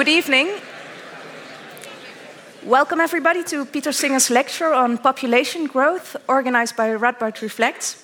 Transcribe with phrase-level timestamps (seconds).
[0.00, 0.48] Good evening.
[2.64, 8.02] Welcome, everybody, to Peter Singer's lecture on population growth, organized by Radboud Reflects.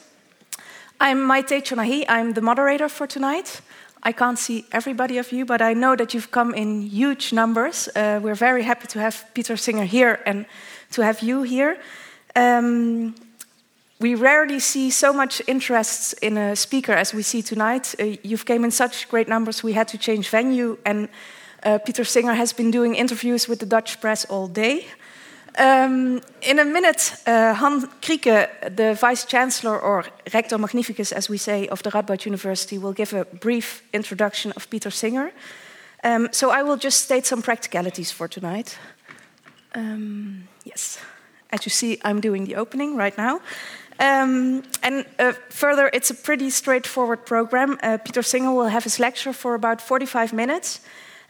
[1.00, 2.04] I'm Maite Chonahi.
[2.06, 3.62] I'm the moderator for tonight.
[4.02, 7.88] I can't see everybody of you, but I know that you've come in huge numbers.
[7.96, 10.44] Uh, we're very happy to have Peter Singer here and
[10.90, 11.78] to have you here.
[12.34, 13.14] Um,
[14.00, 17.94] we rarely see so much interest in a speaker as we see tonight.
[17.98, 21.08] Uh, you've came in such great numbers, we had to change venue, and
[21.66, 24.86] uh, Peter Singer has been doing interviews with the Dutch press all day.
[25.58, 31.38] Um, in a minute, uh, Han Krieken, the Vice Chancellor, or Rector Magnificus, as we
[31.38, 35.32] say, of the Radboud University, will give a brief introduction of Peter Singer.
[36.04, 38.78] Um, so I will just state some practicalities for tonight.
[39.74, 40.98] Um, yes,
[41.50, 43.40] as you see, I'm doing the opening right now.
[43.98, 47.78] Um, and uh, further, it's a pretty straightforward program.
[47.82, 50.80] Uh, Peter Singer will have his lecture for about 45 minutes.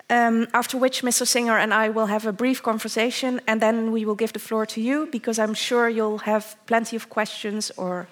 [0.09, 1.27] Um, after which Mr.
[1.27, 4.65] Singer and I will have a brief conversation, and then we will give the floor
[4.66, 8.07] to you because I'm sure you'll have plenty of questions or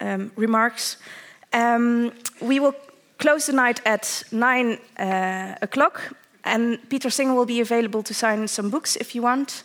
[0.00, 0.96] um, remarks.
[1.52, 2.74] Um, we will
[3.18, 6.00] close the night at nine uh, o'clock,
[6.44, 9.64] and Peter Singer will be available to sign some books if you want.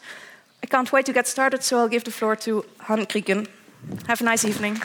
[0.64, 3.48] I can't wait to get started, so I'll give the floor to Han Krieken.
[4.08, 4.80] Have a nice evening.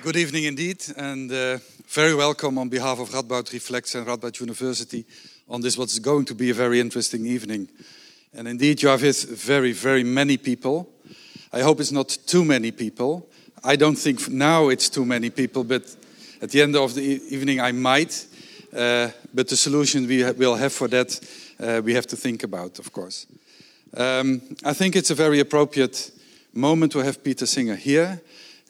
[0.00, 5.04] Good evening indeed, and uh, very welcome on behalf of Radboud Reflects and Radboud University
[5.48, 7.68] on this what's going to be a very interesting evening.
[8.32, 10.88] And indeed, you have with very, very many people.
[11.52, 13.28] I hope it's not too many people.
[13.64, 15.82] I don't think now it's too many people, but
[16.40, 18.24] at the end of the evening I might.
[18.72, 21.20] Uh, but the solution we ha will have for that,
[21.58, 23.26] uh, we have to think about, of course.
[23.96, 26.12] Um, I think it's a very appropriate
[26.54, 28.20] moment to have Peter Singer here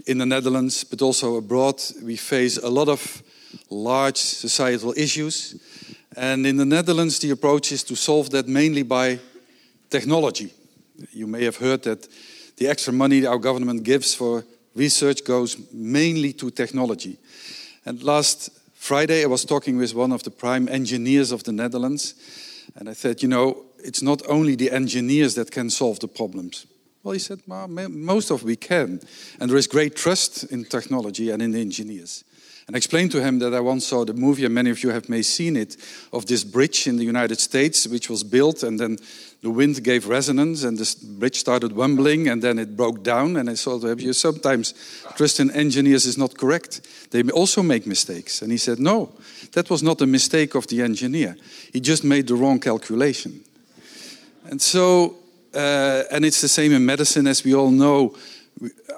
[0.06, 3.22] in the Netherlands, but also abroad, we face a lot of
[3.70, 5.56] large societal issues.
[6.16, 9.18] And in the Netherlands, the approach is to solve that mainly by
[9.90, 10.52] technology.
[11.12, 12.08] You may have heard that
[12.56, 17.18] the extra money our government gives for research goes mainly to technology.
[17.84, 22.14] And last Friday, I was talking with one of the prime engineers of the Netherlands,
[22.76, 26.66] and I said, you know, it's not only the engineers that can solve the problems.
[27.08, 29.00] Well, he said, most of we can.
[29.40, 32.22] And there is great trust in technology and in engineers.
[32.66, 34.90] And I explained to him that I once saw the movie, and many of you
[34.90, 35.78] have may seen it,
[36.12, 38.98] of this bridge in the United States, which was built, and then
[39.40, 43.38] the wind gave resonance, and this bridge started wobbling, and then it broke down.
[43.38, 44.74] And I thought, you sometimes
[45.16, 46.86] trust in engineers is not correct.
[47.10, 48.42] They also make mistakes.
[48.42, 49.12] And he said, no,
[49.52, 51.38] that was not a mistake of the engineer.
[51.72, 53.44] He just made the wrong calculation.
[54.44, 55.16] And so
[55.54, 58.16] uh, and it's the same in medicine, as we all know.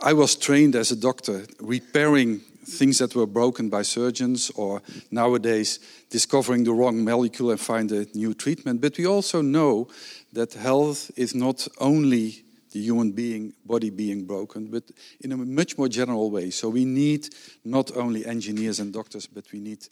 [0.03, 5.81] I was trained as a doctor repairing things that were broken by surgeons, or nowadays
[6.09, 8.81] discovering the wrong molecule and find a new treatment.
[8.81, 9.89] But we also know
[10.33, 14.85] that health is not only the human being body being broken, but
[15.21, 16.51] in a much more general way.
[16.51, 17.29] So we need
[17.65, 19.89] not only engineers and doctors, but we need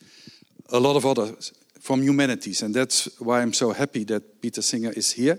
[0.70, 4.92] a lot of others from humanities, and that's why I'm so happy that Peter Singer
[4.96, 5.38] is here.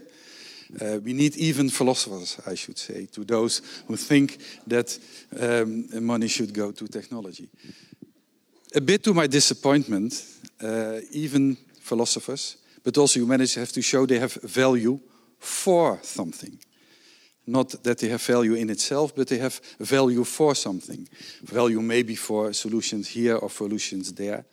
[0.79, 4.37] Uh, we need even philosophers, I should say, to those who think
[4.67, 4.99] that
[5.39, 7.49] um, money should go to technology.
[8.75, 10.23] A bit to my disappointment,
[10.61, 14.99] uh, even philosophers, but also humanities have to show they have value
[15.39, 16.59] for something.
[17.47, 21.09] Not that they have value in itself, but they have value for something.
[21.41, 24.45] Value maybe for solutions here or solutions there.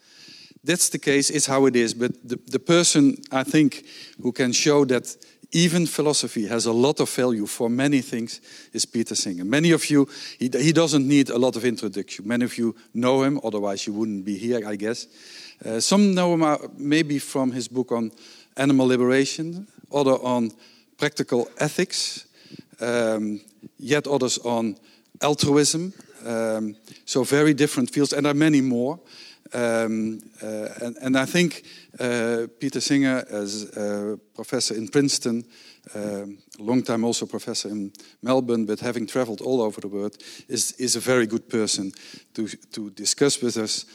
[0.65, 1.95] That's the case, it's how it is.
[1.95, 3.85] But the, the person, I think,
[4.21, 5.15] who can show that
[5.57, 8.43] even philosophy has a lot of value for many things
[8.75, 9.43] is Peter Singer.
[9.43, 10.07] Many of you,
[10.39, 12.29] he, he doesn't need a lot of introduction.
[12.29, 15.07] Many of you know him, otherwise you wouldn't be here, I guess.
[15.65, 18.13] Uh, some know him uh, maybe from his book on
[18.59, 20.51] animal liberation, other on
[20.99, 22.27] practical ethics,
[22.83, 23.41] um,
[23.79, 24.77] yet others on
[25.23, 25.95] altruism.
[26.23, 29.01] Um, so very different fields, and there are many more.
[29.57, 31.63] Um, uh, and, and, I think
[31.99, 35.47] uh, Peter Singer, as a professor in Princeton,
[35.95, 40.19] um, long time also professor in Melbourne, but having traveled all over the world,
[40.49, 41.93] is, is a very good person
[42.35, 43.87] to, to discuss with us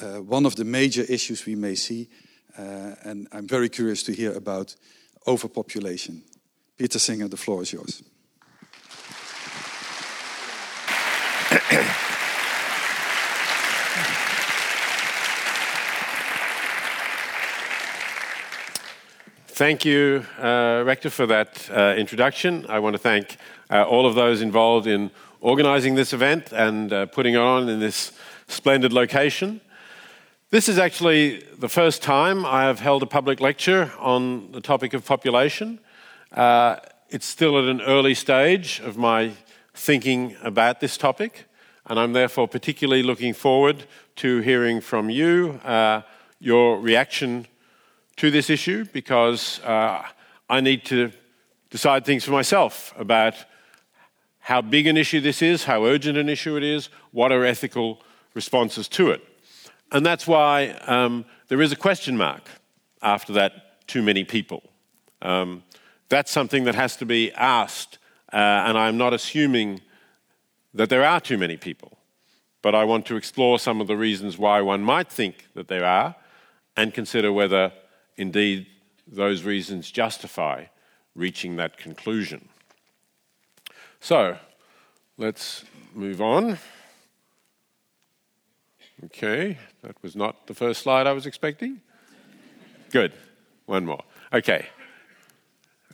[0.00, 2.08] uh, one of the major issues we may see.
[2.56, 4.74] Uh, and I'm very curious to hear about
[5.26, 6.22] overpopulation.
[6.78, 8.02] Peter Singer, the floor is yours.
[19.60, 22.64] Thank you, uh, Rector, for that uh, introduction.
[22.70, 23.36] I want to thank
[23.68, 25.10] uh, all of those involved in
[25.42, 28.12] organizing this event and uh, putting it on in this
[28.48, 29.60] splendid location.
[30.48, 34.94] This is actually the first time I have held a public lecture on the topic
[34.94, 35.78] of population.
[36.32, 36.76] Uh,
[37.10, 39.32] it's still at an early stage of my
[39.74, 41.44] thinking about this topic,
[41.84, 43.84] and I'm therefore particularly looking forward
[44.16, 46.00] to hearing from you uh,
[46.38, 47.46] your reaction
[48.20, 50.02] to this issue because uh,
[50.50, 51.10] I need to
[51.70, 53.34] decide things for myself about
[54.40, 58.02] how big an issue this is, how urgent an issue it is, what are ethical
[58.34, 59.26] responses to it.
[59.90, 62.46] And that's why um, there is a question mark
[63.00, 64.64] after that too many people.
[65.22, 65.62] Um,
[66.10, 67.96] that's something that has to be asked,
[68.34, 69.80] uh, and I'm not assuming
[70.74, 71.96] that there are too many people,
[72.60, 75.86] but I want to explore some of the reasons why one might think that there
[75.86, 76.16] are
[76.76, 77.72] and consider whether
[78.20, 78.66] indeed
[79.08, 80.66] those reasons justify
[81.14, 82.48] reaching that conclusion.
[83.98, 84.36] So,
[85.16, 85.64] let's
[85.94, 86.58] move on.
[89.06, 91.80] Okay, that was not the first slide I was expecting.
[92.90, 93.12] Good,
[93.64, 94.02] one more.
[94.32, 94.66] Okay,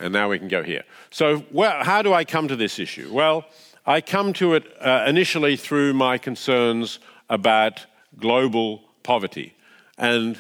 [0.00, 0.82] and now we can go here.
[1.10, 3.08] So, well, how do I come to this issue?
[3.12, 3.44] Well,
[3.86, 6.98] I come to it uh, initially through my concerns
[7.30, 7.86] about
[8.18, 9.54] global poverty.
[9.96, 10.36] And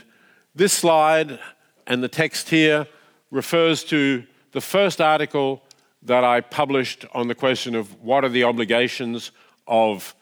[0.54, 1.38] this slide
[1.86, 2.86] and the text here
[3.30, 5.62] refers to the first article
[6.02, 9.32] that I published on the question of what are the obligations
[9.66, 10.14] of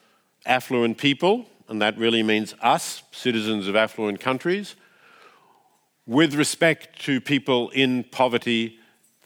[0.45, 4.75] affluent people, and that really means us, citizens of affluent countries,
[6.07, 8.79] with respect to people in poverty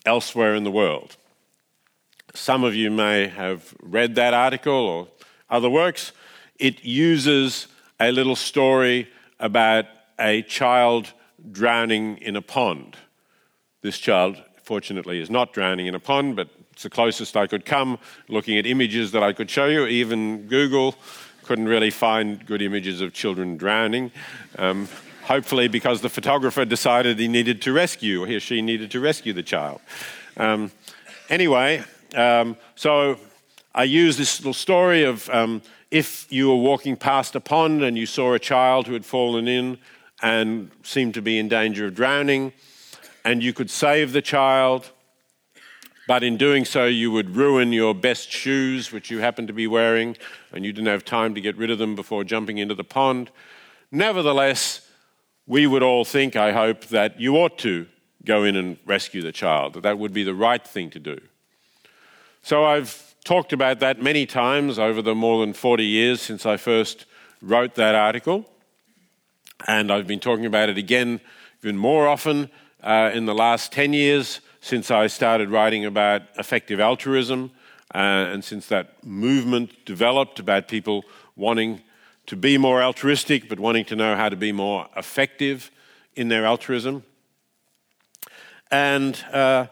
[0.05, 1.17] elsewhere in the world.
[2.33, 5.07] Some of you may have read that article or
[5.49, 6.11] other works.
[6.57, 7.67] It uses
[7.99, 9.09] a little story
[9.39, 9.85] about
[10.19, 11.13] a child
[11.51, 12.97] drowning in a pond.
[13.81, 17.65] This child, fortunately, is not drowning in a pond, but it's the closest I could
[17.65, 19.85] come looking at images that I could show you.
[19.85, 20.95] Even Google
[21.43, 24.11] couldn't really find good images of children drowning.
[24.57, 24.87] Um,
[25.23, 29.33] hopefully, because the photographer decided he needed to rescue, he or she needed to rescue
[29.33, 29.81] the child.
[30.37, 30.71] Um,
[31.29, 31.83] anyway,
[32.15, 33.17] um, so
[33.73, 37.97] I use this little story of um, if you were walking past a pond and
[37.97, 39.77] you saw a child who had fallen in
[40.21, 42.53] and seemed to be in danger of drowning,
[43.23, 44.91] and you could save the child,
[46.07, 49.67] but in doing so, you would ruin your best shoes, which you happened to be
[49.67, 50.17] wearing,
[50.51, 53.29] and you didn't have time to get rid of them before jumping into the pond.
[53.91, 54.89] Nevertheless,
[55.45, 57.85] we would all think, I hope, that you ought to
[58.25, 61.19] go in and rescue the child, that that would be the right thing to do.
[62.41, 66.57] So I've talked about that many times over the more than 40 years since I
[66.57, 67.05] first
[67.41, 68.49] wrote that article.
[69.67, 71.19] And I've been talking about it again
[71.61, 72.49] even more often
[72.81, 77.51] uh, in the last 10 years since I started writing about effective altruism
[77.93, 81.03] uh, and since that movement developed about people
[81.35, 81.81] wanting
[82.27, 85.71] to be more altruistic but wanting to know how to be more effective
[86.15, 87.03] in their altruism.
[88.71, 89.67] And uh,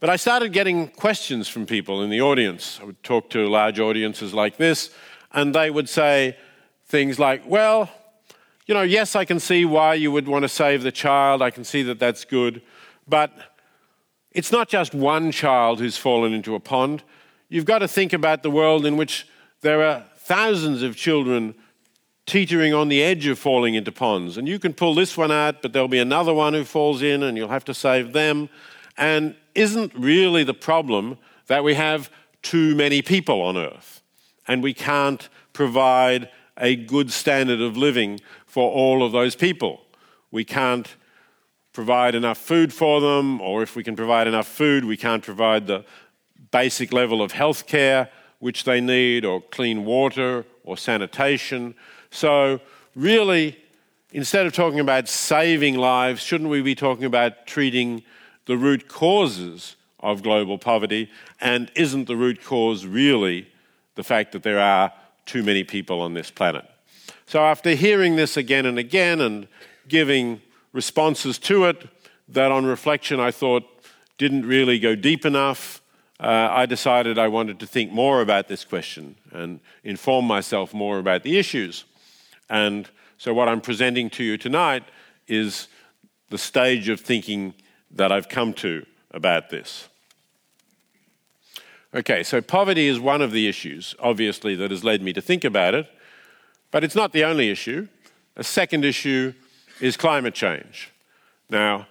[0.00, 2.78] but I started getting questions from people in the audience.
[2.80, 4.90] I would talk to large audiences like this,
[5.32, 6.36] and they would say
[6.86, 7.90] things like, Well,
[8.66, 11.42] you know, yes, I can see why you would want to save the child.
[11.42, 12.62] I can see that that's good.
[13.08, 13.32] But
[14.32, 17.02] it's not just one child who's fallen into a pond.
[17.48, 19.26] You've got to think about the world in which
[19.62, 21.54] there are thousands of children
[22.26, 24.36] teetering on the edge of falling into ponds.
[24.36, 27.24] And you can pull this one out, but there'll be another one who falls in,
[27.24, 28.48] and you'll have to save them.
[28.96, 32.10] And isn't really the problem that we have
[32.42, 34.02] too many people on earth
[34.46, 39.80] and we can't provide a good standard of living for all of those people.
[40.32, 40.96] We can't
[41.72, 45.68] provide enough food for them, or if we can provide enough food, we can't provide
[45.68, 45.84] the
[46.50, 51.74] basic level of health care which they need, or clean water, or sanitation.
[52.10, 52.58] So,
[52.96, 53.56] really,
[54.12, 58.02] instead of talking about saving lives, shouldn't we be talking about treating
[58.46, 61.08] the root causes of global poverty?
[61.40, 63.46] And isn't the root cause really
[63.94, 64.90] the fact that there are
[65.26, 66.64] too many people on this planet?
[67.30, 69.46] So, after hearing this again and again and
[69.86, 71.86] giving responses to it
[72.26, 73.62] that on reflection I thought
[74.18, 75.80] didn't really go deep enough,
[76.18, 80.98] uh, I decided I wanted to think more about this question and inform myself more
[80.98, 81.84] about the issues.
[82.48, 84.82] And so, what I'm presenting to you tonight
[85.28, 85.68] is
[86.30, 87.54] the stage of thinking
[87.92, 89.88] that I've come to about this.
[91.94, 95.44] Okay, so poverty is one of the issues, obviously, that has led me to think
[95.44, 95.86] about it,
[96.70, 97.88] but it's not the only issue.
[98.36, 99.32] A second issue
[99.80, 100.92] is climate change.
[101.48, 101.86] Now,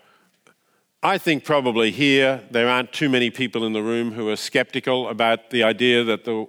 [1.02, 5.08] I think probably here there aren't too many people in the room who are skeptical
[5.08, 6.48] about the idea that the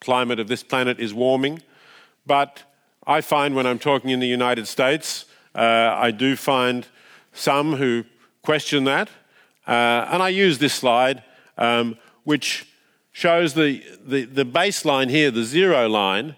[0.00, 1.62] climate of this planet is warming.
[2.26, 2.62] But
[3.06, 6.86] I find when I'm talking in the United States, uh, I do find
[7.32, 8.04] some who
[8.42, 9.08] question that.
[9.66, 11.22] Uh, and I use this slide,
[11.58, 12.66] um, which
[13.12, 16.34] shows the, the, the baseline here, the zero line,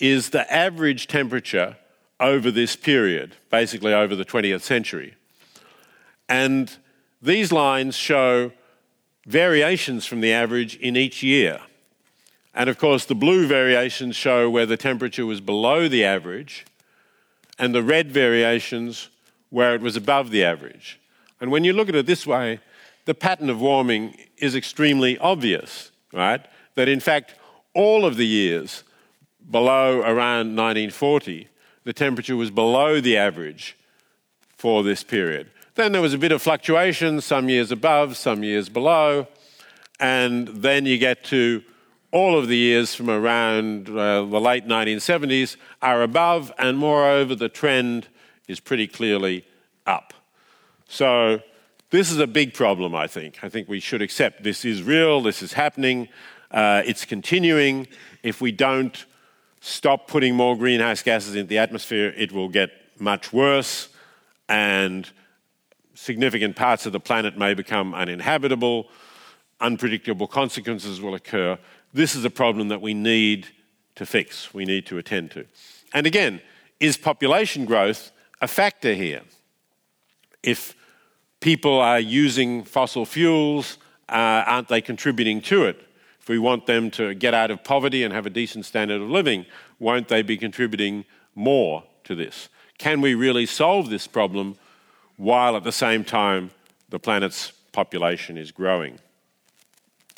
[0.00, 1.76] is the average temperature
[2.20, 5.14] over this period, basically over the 20th century.
[6.28, 6.74] And
[7.20, 8.52] these lines show
[9.26, 11.60] variations from the average in each year.
[12.54, 16.64] And of course, the blue variations show where the temperature was below the average,
[17.58, 19.08] and the red variations
[19.50, 21.00] where it was above the average.
[21.40, 22.60] And when you look at it this way,
[23.04, 26.44] the pattern of warming is extremely obvious, right?
[26.74, 27.34] That in fact,
[27.74, 28.82] all of the years
[29.50, 31.48] below around 1940,
[31.84, 33.76] the temperature was below the average
[34.56, 35.50] for this period.
[35.74, 39.26] Then there was a bit of fluctuation, some years above, some years below,
[40.00, 41.62] and then you get to
[42.12, 47.48] all of the years from around uh, the late 1970s are above, and moreover, the
[47.48, 48.06] trend
[48.46, 49.44] is pretty clearly
[49.84, 50.14] up.
[50.86, 51.40] So,
[51.90, 53.42] this is a big problem, I think.
[53.42, 56.08] I think we should accept this is real, this is happening,
[56.50, 57.88] uh, it's continuing.
[58.22, 59.04] If we don't
[59.64, 63.88] stop putting more greenhouse gases into the atmosphere, it will get much worse,
[64.48, 65.08] and
[65.94, 68.88] significant parts of the planet may become uninhabitable.
[69.60, 71.58] Unpredictable consequences will occur
[71.94, 73.46] this is a problem that we need
[73.94, 75.46] to fix, we need to attend to.
[75.94, 76.42] And again,
[76.80, 79.22] is population growth a factor here?
[80.42, 80.74] If
[81.40, 83.78] people are using fossil fuels,
[84.08, 85.80] uh, aren't they contributing to it?
[86.24, 89.10] If we want them to get out of poverty and have a decent standard of
[89.10, 89.44] living,
[89.78, 91.04] won't they be contributing
[91.34, 92.48] more to this?
[92.78, 94.56] Can we really solve this problem
[95.18, 96.50] while at the same time
[96.88, 99.00] the planet's population is growing?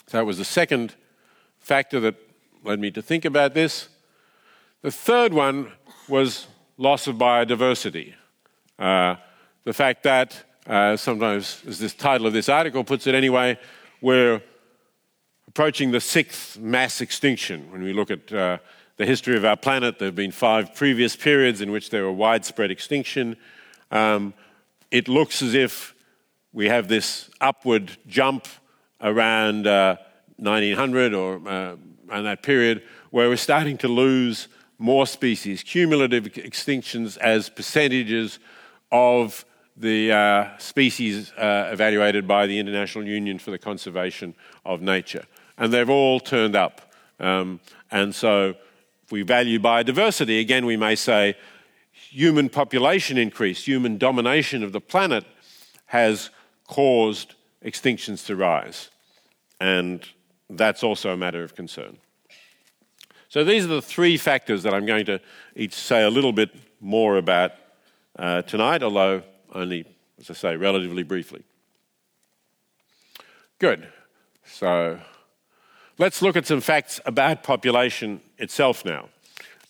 [0.06, 0.94] So that was the second
[1.58, 2.14] factor that
[2.62, 3.88] led me to think about this.
[4.82, 5.72] The third one
[6.06, 6.46] was
[6.78, 8.14] loss of biodiversity.
[8.78, 9.16] Uh,
[9.64, 13.58] the fact that, uh, sometimes, as this title of this article puts it anyway,
[14.00, 14.40] we're
[15.56, 17.72] approaching the sixth mass extinction.
[17.72, 18.58] When we look at uh,
[18.98, 22.12] the history of our planet, there have been five previous periods in which there were
[22.12, 23.38] widespread extinction.
[23.90, 24.34] Um,
[24.90, 25.94] it looks as if
[26.52, 28.46] we have this upward jump
[29.00, 29.96] around uh,
[30.36, 31.76] 1900 or uh,
[32.10, 38.38] around that period, where we're starting to lose more species, cumulative extinctions as percentages
[38.92, 44.34] of the uh, species uh, evaluated by the International Union for the Conservation
[44.66, 45.24] of Nature.
[45.58, 46.92] And they've all turned up.
[47.18, 47.60] Um,
[47.90, 48.54] and so,
[49.04, 51.36] if we value biodiversity, again, we may say
[51.92, 55.24] human population increase, human domination of the planet
[55.86, 56.30] has
[56.66, 57.34] caused
[57.64, 58.90] extinctions to rise.
[59.60, 60.04] And
[60.50, 61.98] that's also a matter of concern.
[63.28, 65.20] So these are the three factors that I'm going to
[65.54, 67.52] each say a little bit more about
[68.18, 69.22] uh, tonight, although
[69.52, 69.84] only,
[70.18, 71.42] as I say, relatively briefly.
[73.58, 73.88] Good.
[74.44, 75.00] So
[75.98, 79.08] let's look at some facts about population itself now.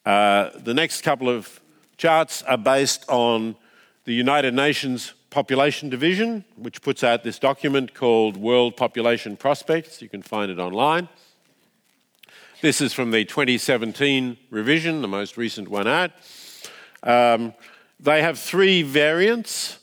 [0.05, 1.61] Uh, the next couple of
[1.97, 3.57] charts are based on
[4.05, 10.01] the United Nations Population Division, which puts out this document called World Population Prospects.
[10.01, 11.09] You can find it online.
[12.63, 16.11] This is from the 2017 revision, the most recent one out.
[17.03, 17.55] Um,
[18.01, 19.79] they have three variants.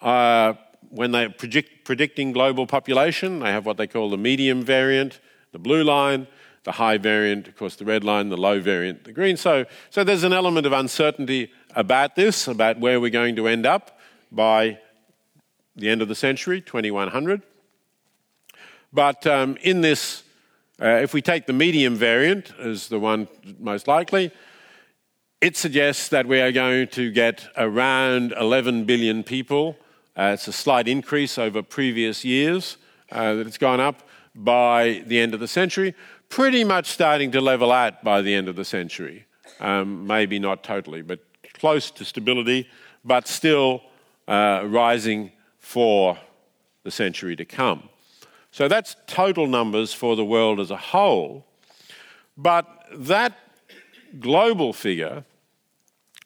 [0.00, 0.54] Uh,
[0.90, 5.18] when they're predict, predicting global population, they have what they call the medium variant,
[5.54, 6.26] the blue line,
[6.64, 9.36] the high variant, of course, the red line, the low variant, the green.
[9.36, 13.64] So, so there's an element of uncertainty about this, about where we're going to end
[13.64, 14.00] up
[14.32, 14.80] by
[15.76, 17.42] the end of the century, 2100.
[18.92, 20.24] But um, in this,
[20.82, 23.28] uh, if we take the medium variant as the one
[23.60, 24.32] most likely,
[25.40, 29.76] it suggests that we are going to get around 11 billion people.
[30.16, 32.76] Uh, it's a slight increase over previous years
[33.12, 34.02] uh, that it's gone up
[34.34, 35.94] by the end of the century,
[36.28, 39.26] pretty much starting to level out by the end of the century.
[39.60, 41.20] Um, maybe not totally, but
[41.54, 42.68] close to stability,
[43.04, 43.82] but still
[44.26, 46.18] uh, rising for
[46.82, 47.88] the century to come.
[48.50, 51.46] So that's total numbers for the world as a whole.
[52.36, 53.32] But that
[54.20, 55.24] global figure,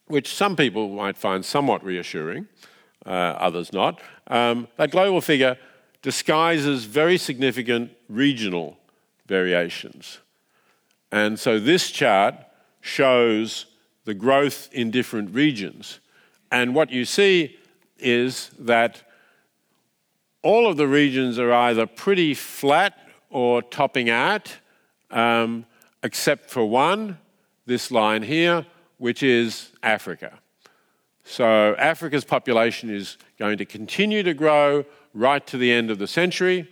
[0.07, 2.49] which some people might find somewhat reassuring,
[3.07, 5.57] uh, others not, um, that global figure
[6.03, 8.79] disguises very significant regional
[9.27, 10.19] variations.
[11.11, 12.35] And so this chart
[12.81, 13.67] shows
[14.05, 16.01] the growth in different regions.
[16.51, 17.59] And what you see
[17.99, 19.03] is that
[20.43, 22.97] all of the regions are either pretty flat
[23.31, 24.57] or topping out,
[25.11, 25.67] um,
[26.03, 27.19] except for one,
[27.67, 28.65] this line here,
[28.99, 30.39] which is Africa.
[31.25, 36.07] So Africa's population is going to continue to grow right to the end of the
[36.07, 36.69] century.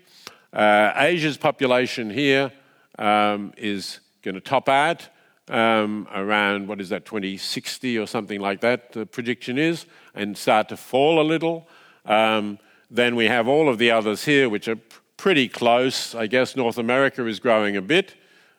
[0.52, 2.52] Uh, Asia's population here
[2.98, 5.08] um, is going to top out
[5.48, 10.68] um, around, what is that, 2060 or something like that, the prediction is, and start
[10.68, 11.68] to fall a little.
[12.04, 12.58] Um,
[12.90, 14.78] then we have all of the others here, which are
[15.16, 16.14] pretty close.
[16.14, 18.14] I guess North America is growing a bit.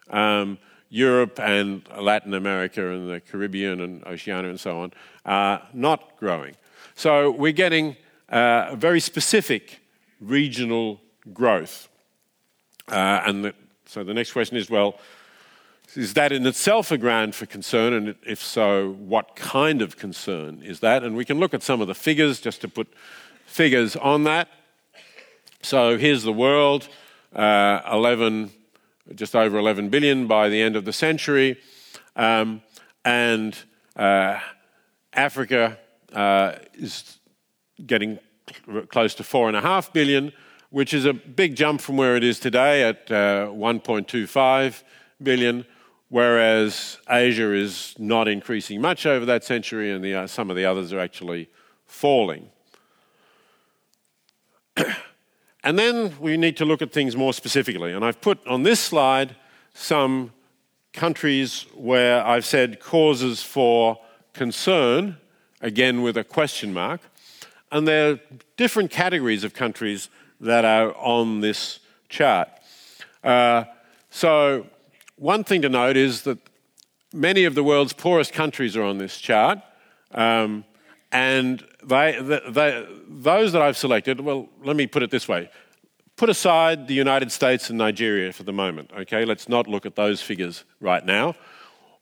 [0.10, 0.58] Um,
[0.90, 4.94] Europe and Latin America and the Caribbean and Oceania and so on
[5.26, 6.56] are not growing.
[6.96, 7.98] So we're getting
[8.30, 9.80] uh, very specific
[10.20, 11.02] regional
[11.34, 11.90] growth.
[12.90, 13.54] Uh, and the,
[13.86, 15.00] so the next question is well,
[15.96, 17.94] is that in itself a ground for concern?
[17.94, 21.04] And if so, what kind of concern is that?
[21.04, 22.88] And we can look at some of the figures just to put
[23.46, 24.50] figures on that.
[25.62, 26.88] So here's the world
[27.34, 28.52] uh, 11
[29.16, 31.58] just over 11 billion by the end of the century.
[32.16, 32.62] Um,
[33.06, 33.58] and
[33.96, 34.40] uh,
[35.14, 35.78] Africa
[36.14, 37.18] uh, is
[37.86, 38.20] getting
[38.90, 40.32] close to 4.5 billion,
[40.70, 44.84] which is a big jump from where it is today at uh, 1.25
[45.22, 45.66] billion,
[46.10, 50.66] whereas Asia is not increasing much over that century, and the, uh, some of the
[50.66, 51.50] others are actually
[51.86, 52.50] falling.
[55.68, 57.92] And then we need to look at things more specifically.
[57.92, 59.36] And I've put on this slide
[59.74, 60.32] some
[60.94, 64.00] countries where I've said causes for
[64.32, 65.18] concern,
[65.60, 67.02] again with a question mark.
[67.72, 68.20] And there are
[68.56, 70.10] different categories of countries
[70.40, 72.50] that are on this chart.
[73.24, 73.66] Uh,
[74.10, 74.68] so,
[75.18, 76.38] one thing to note is that
[77.14, 79.60] many of the world's poorest countries are on this chart.
[80.12, 80.64] Um,
[81.12, 82.20] and they,
[82.50, 85.50] they, those that I've selected, well, let me put it this way.
[86.16, 89.24] Put aside the United States and Nigeria for the moment, okay?
[89.24, 91.36] Let's not look at those figures right now.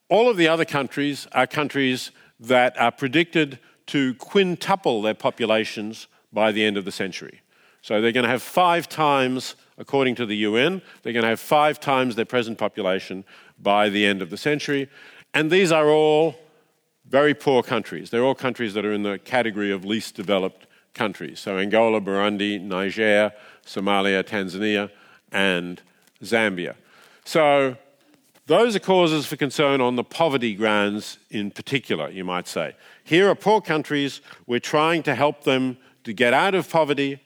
[0.09, 6.51] All of the other countries are countries that are predicted to quintuple their populations by
[6.51, 7.41] the end of the century.
[7.81, 11.39] So they're going to have five times, according to the UN, they're going to have
[11.39, 13.23] five times their present population
[13.61, 14.89] by the end of the century.
[15.33, 16.35] And these are all
[17.07, 18.09] very poor countries.
[18.09, 21.39] They're all countries that are in the category of least developed countries.
[21.39, 23.31] So Angola, Burundi, Niger,
[23.65, 24.89] Somalia, Tanzania,
[25.31, 25.81] and
[26.23, 26.75] Zambia.
[27.23, 27.77] So
[28.47, 32.75] those are causes for concern on the poverty grounds in particular, you might say.
[33.07, 34.19] Here are poor countries.
[34.47, 37.21] We're trying to help them to get out of poverty,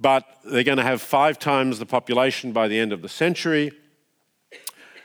[0.00, 3.70] but they're going to have five times the population by the end of the century.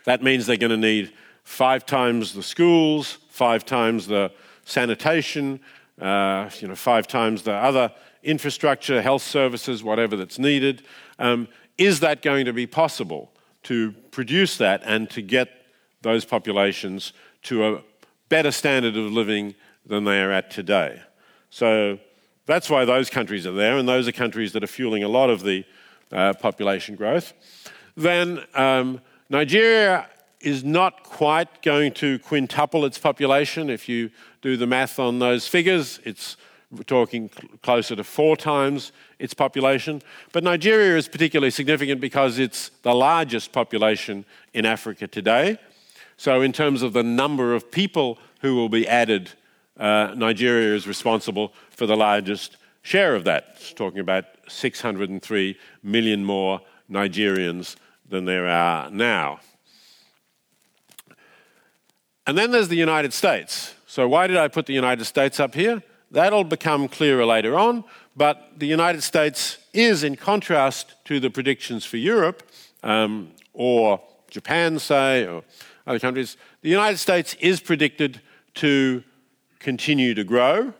[0.05, 1.11] That means they're going to need
[1.43, 4.31] five times the schools, five times the
[4.63, 5.59] sanitation,
[5.99, 7.91] uh, you know, five times the other
[8.23, 10.83] infrastructure, health services, whatever that's needed.
[11.19, 15.49] Um, is that going to be possible to produce that and to get
[16.03, 17.11] those populations
[17.43, 17.83] to a
[18.29, 21.01] better standard of living than they are at today?
[21.49, 21.99] So
[22.45, 25.29] that's why those countries are there, and those are countries that are fueling a lot
[25.29, 25.63] of the
[26.11, 27.33] uh, population growth.
[27.95, 30.07] Then um, Nigeria
[30.41, 33.69] is not quite going to quintuple its population.
[33.69, 36.37] If you do the math on those figures, it's
[36.85, 37.29] talking
[37.63, 40.01] closer to four times its population.
[40.33, 45.57] But Nigeria is particularly significant because it's the largest population in Africa today.
[46.17, 49.31] So, in terms of the number of people who will be added,
[49.77, 53.55] uh, Nigeria is responsible for the largest share of that.
[53.55, 57.75] It's talking about 603 million more Nigerians
[58.07, 59.39] than there are now.
[62.27, 63.75] And then there's the United States.
[63.87, 65.81] So, why did I put the United States up here?
[66.11, 67.83] That'll become clearer later on,
[68.15, 72.43] but the United States is, in contrast to the predictions for Europe,
[72.83, 75.43] um, or Japan, say, or
[75.87, 78.21] other countries, the United States is predicted
[78.55, 79.03] to
[79.65, 80.71] continue to grow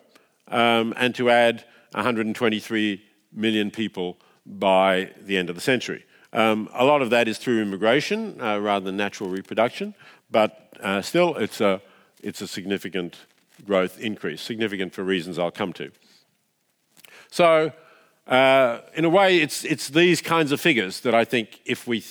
[0.47, 6.05] um, and to add 123 million people by the end of the century.
[6.31, 9.95] Um, a lot of that is through immigration uh, rather than natural reproduction,
[10.29, 11.81] but uh, still, it's a,
[12.21, 13.17] it's a significant
[13.65, 15.89] growth increase, significant for reasons I'll come to.
[17.31, 17.71] So,
[18.27, 22.03] uh, in a way, it's, it's these kinds of figures that I think if we,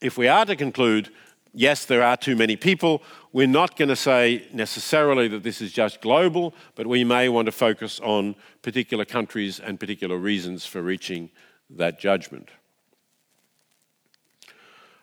[0.00, 1.10] if we are to conclude,
[1.52, 3.02] yes, there are too many people,
[3.32, 7.46] we're not going to say necessarily that this is just global, but we may want
[7.46, 11.30] to focus on particular countries and particular reasons for reaching
[11.70, 12.48] that judgment.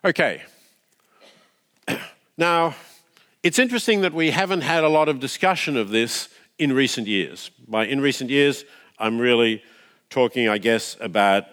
[0.04, 0.44] Okay,
[2.38, 2.76] now,
[3.44, 7.50] it's interesting that we haven't had a lot of discussion of this in recent years.
[7.68, 8.66] By in recent years,
[9.00, 9.64] I'm really
[10.10, 11.46] talking, I guess, about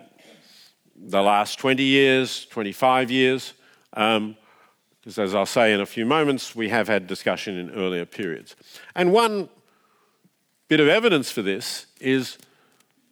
[0.96, 3.52] the last 20 years, 25 years.
[3.92, 4.36] Um,
[5.04, 8.56] because as I'll say in a few moments, we have had discussion in earlier periods.
[8.94, 9.50] And one
[10.68, 12.38] bit of evidence for this is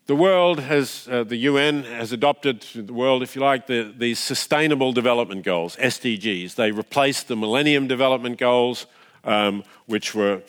[0.07, 4.19] the world has, uh, the UN has adopted, the world, if you like, the, these
[4.19, 6.55] Sustainable Development Goals, SDGs.
[6.55, 8.87] They replaced the Millennium Development Goals,
[9.25, 10.43] um, which were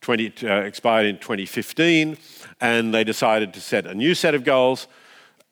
[0.00, 2.16] 20, uh, expired in 2015,
[2.62, 4.88] and they decided to set a new set of goals.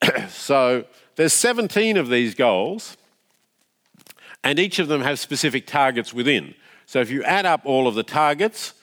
[0.31, 0.87] so
[1.17, 2.97] there's 17 of these goals,
[4.44, 6.54] and each of them has specific targets within.
[6.87, 8.74] So if you add up all of the targets,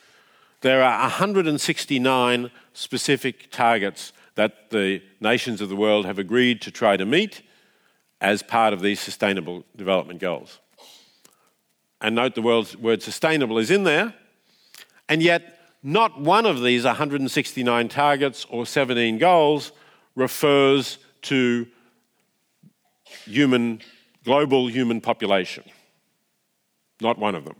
[0.60, 6.96] there are 169 specific targets that the nations of the world have agreed to try
[6.96, 7.42] to meet
[8.20, 10.58] as part of these sustainable development goals.
[12.00, 14.14] And note the word sustainable is in there,
[15.08, 19.72] and yet not one of these 169 targets or 17 goals
[20.14, 21.66] refers to
[23.24, 23.80] human,
[24.24, 25.64] global human population.
[27.00, 27.56] Not one of them.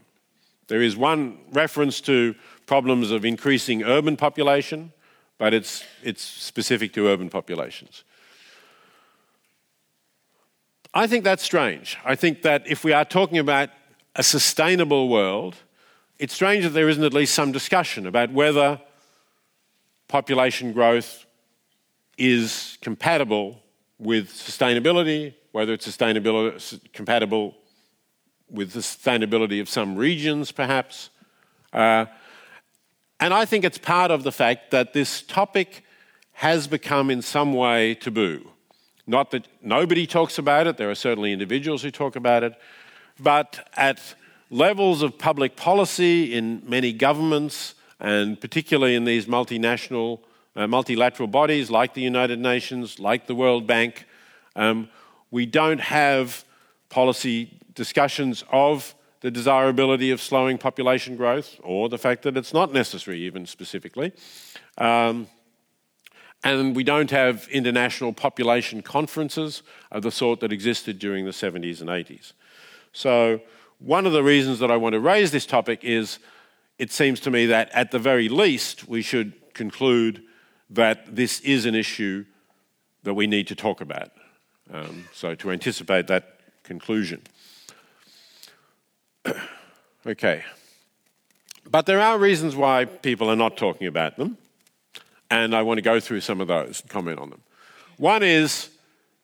[0.68, 2.34] There is one reference to
[2.66, 4.92] problems of increasing urban population,
[5.38, 8.04] but it's, it's specific to urban populations.
[10.94, 11.98] I think that's strange.
[12.04, 13.70] I think that if we are talking about
[14.14, 15.56] a sustainable world,
[16.18, 18.80] it's strange that there isn't at least some discussion about whether
[20.06, 21.26] population growth
[22.18, 23.60] is compatible
[23.98, 27.54] with sustainability, whether it's sustainability, compatible
[28.50, 31.10] with the sustainability of some regions, perhaps.
[31.72, 32.06] Uh,
[33.20, 35.84] and I think it's part of the fact that this topic
[36.32, 38.50] has become in some way taboo.
[39.06, 42.54] Not that nobody talks about it, there are certainly individuals who talk about it,
[43.18, 44.14] but at
[44.50, 50.20] levels of public policy in many governments, and particularly in these multinational,
[50.54, 54.06] uh, multilateral bodies like the United Nations, like the World Bank,
[54.56, 54.88] um,
[55.32, 56.44] we don't have
[56.88, 62.72] policy discussions of the desirability of slowing population growth or the fact that it's not
[62.72, 64.12] necessary, even specifically.
[64.78, 65.26] Um,
[66.44, 71.80] and we don't have international population conferences of the sort that existed during the 70s
[71.80, 72.32] and 80s.
[72.92, 73.40] So,
[73.78, 76.18] one of the reasons that I want to raise this topic is
[76.78, 80.22] it seems to me that at the very least we should conclude
[80.70, 82.24] that this is an issue
[83.02, 84.10] that we need to talk about.
[84.72, 87.20] Um, so, to anticipate that conclusion.
[90.06, 90.44] okay.
[91.70, 94.38] But there are reasons why people are not talking about them,
[95.30, 97.42] and I want to go through some of those and comment on them.
[97.98, 98.70] One is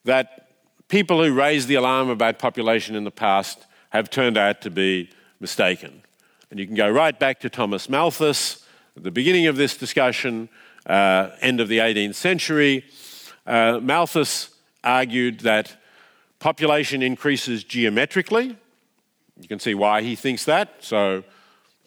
[0.05, 0.51] that
[0.89, 5.11] people who raised the alarm about population in the past have turned out to be
[5.41, 6.03] mistaken.
[6.51, 10.49] And you can go right back to Thomas Malthus at the beginning of this discussion,
[10.87, 12.85] uh, end of the 18th century.
[13.47, 14.51] Uh, Malthus
[14.85, 15.77] argued that
[16.39, 18.57] population increases geometrically,
[19.41, 20.75] you can see why he thinks that.
[20.81, 21.25] So,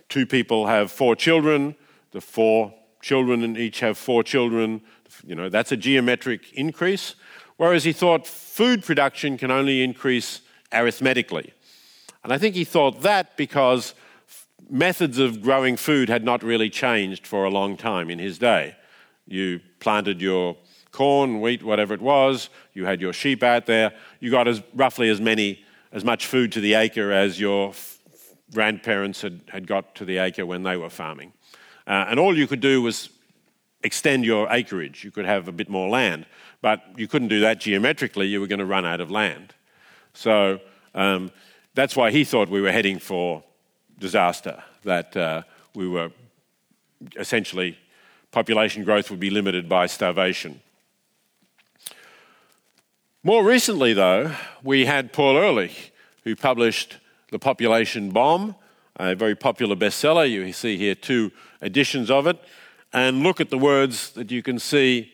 [0.10, 1.75] two people have four children,
[2.12, 4.82] the four children each have four children.
[5.25, 7.15] You know, that's a geometric increase.
[7.58, 10.41] Whereas he thought food production can only increase
[10.73, 11.54] arithmetically.
[12.23, 13.93] And I think he thought that because
[14.69, 18.75] methods of growing food had not really changed for a long time in his day.
[19.27, 20.58] You planted your
[20.91, 25.10] corn, wheat, whatever it was, you had your sheep out there, you got as roughly
[25.10, 27.73] as many as much food to the acre as your
[28.54, 31.34] grandparents had, had got to the acre when they were farming.
[31.88, 33.10] Uh, and all you could do was
[33.84, 35.04] extend your acreage.
[35.04, 36.25] You could have a bit more land,
[36.62, 38.27] but you couldn't do that geometrically.
[38.27, 39.54] You were going to run out of land.
[40.13, 40.60] So
[40.93, 41.32] um,
[41.73, 43.43] that's why he thought we were heading for
[43.99, 45.43] disaster, that uh,
[45.75, 46.12] we were
[47.15, 47.77] essentially
[48.32, 50.62] population growth would be limited by starvation.
[53.24, 56.98] More recently, though, we had Paul Ehrlich, who published
[57.30, 58.56] The Population Bomb,
[58.96, 60.28] a very popular bestseller.
[60.28, 61.32] You see here two
[61.62, 62.40] editions of it.
[62.92, 65.12] And look at the words that you can see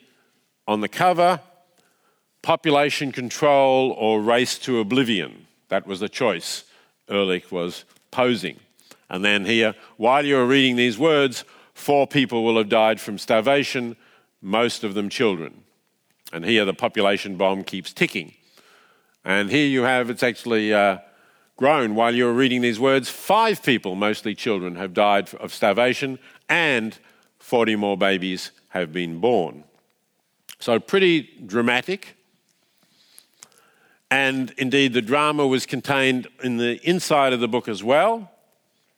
[0.69, 1.41] on the cover
[2.41, 5.45] population control or race to oblivion.
[5.67, 6.63] That was the choice
[7.09, 8.57] Ehrlich was posing.
[9.09, 11.43] And then here, while you're reading these words,
[11.73, 13.97] four people will have died from starvation,
[14.41, 15.65] most of them children.
[16.33, 18.33] And here the population bomb keeps ticking.
[19.23, 20.99] And here you have it's actually uh,
[21.57, 23.09] grown while you're reading these words.
[23.09, 26.97] Five people, mostly children, have died of starvation, and
[27.39, 29.63] 40 more babies have been born.
[30.59, 32.15] So, pretty dramatic.
[34.09, 38.31] And indeed, the drama was contained in the inside of the book as well.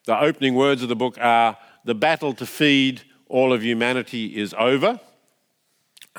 [0.06, 4.54] The opening words of the book are The battle to feed all of humanity is
[4.58, 5.00] over.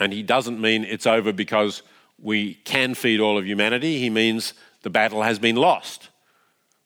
[0.01, 1.83] And he doesn't mean it's over because
[2.19, 3.99] we can feed all of humanity.
[3.99, 6.09] He means the battle has been lost.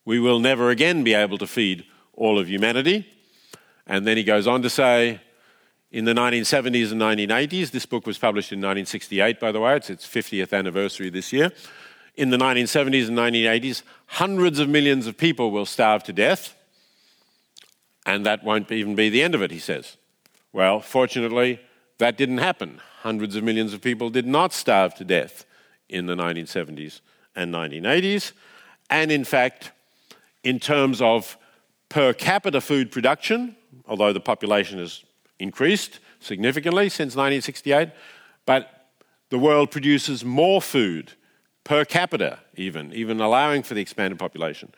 [0.05, 3.07] we will never again be able to feed all of humanity.
[3.87, 5.21] And then he goes on to say,
[5.91, 9.91] in the 1970s and 1980s, this book was published in 1968, by the way, it's
[9.91, 11.53] its 50th anniversary this year.
[12.17, 16.55] In the 1970s and 1980s, hundreds of millions of people will starve to death,
[18.07, 19.97] and that won't even be the end of it, he says.
[20.53, 21.61] Well, fortunately,
[21.99, 22.81] that didn't happen.
[23.03, 25.45] Hundreds of millions of people did not starve to death
[25.89, 27.01] in the 1970s
[27.37, 28.33] and 1980s.
[28.91, 29.73] And in fact,
[30.43, 31.37] in terms of
[31.89, 35.05] per capita food production, although the population has
[35.39, 37.91] increased significantly since 1968,
[38.47, 38.89] but
[39.31, 41.13] the world produces more food
[41.65, 44.73] per capita, even, even allowing for the expanded population,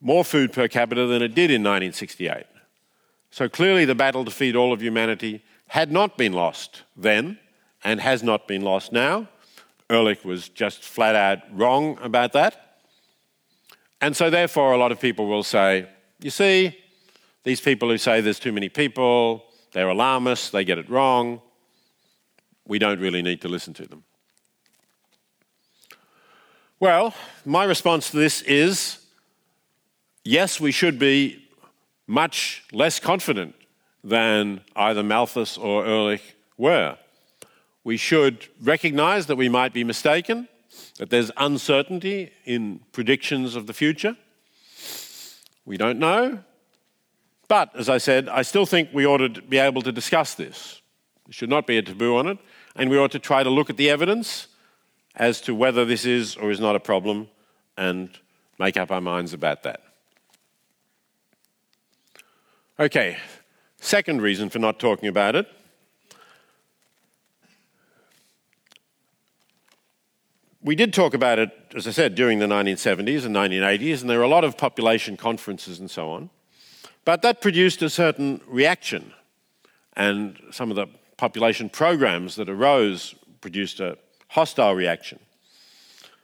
[0.00, 2.44] more food per capita than it did in 1968.
[3.30, 5.42] So clearly, the battle to feed all of humanity
[5.72, 7.38] had not been lost then
[7.82, 9.26] and has not been lost now.
[9.88, 12.76] Ehrlich was just flat out wrong about that.
[13.98, 15.88] And so, therefore, a lot of people will say,
[16.20, 16.76] you see,
[17.44, 21.40] these people who say there's too many people, they're alarmists, they get it wrong.
[22.66, 24.04] We don't really need to listen to them.
[26.80, 27.14] Well,
[27.46, 29.06] my response to this is
[30.22, 31.48] yes, we should be
[32.06, 33.54] much less confident
[34.04, 36.96] than either Malthus or Ehrlich were.
[37.84, 40.48] We should recognize that we might be mistaken,
[40.98, 44.16] that there's uncertainty in predictions of the future.
[45.64, 46.40] We don't know.
[47.48, 50.80] But, as I said, I still think we ought to be able to discuss this.
[51.26, 52.38] There should not be a taboo on it,
[52.74, 54.48] and we ought to try to look at the evidence
[55.14, 57.28] as to whether this is or is not a problem
[57.76, 58.10] and
[58.58, 59.82] make up our minds about that.
[62.80, 63.18] Okay,
[63.82, 65.46] second reason for not talking about it.
[70.62, 74.18] We did talk about it, as I said, during the 1970s and 1980s, and there
[74.18, 76.30] were a lot of population conferences and so on.
[77.04, 79.12] But that produced a certain reaction,
[79.94, 85.18] and some of the population programs that arose produced a hostile reaction.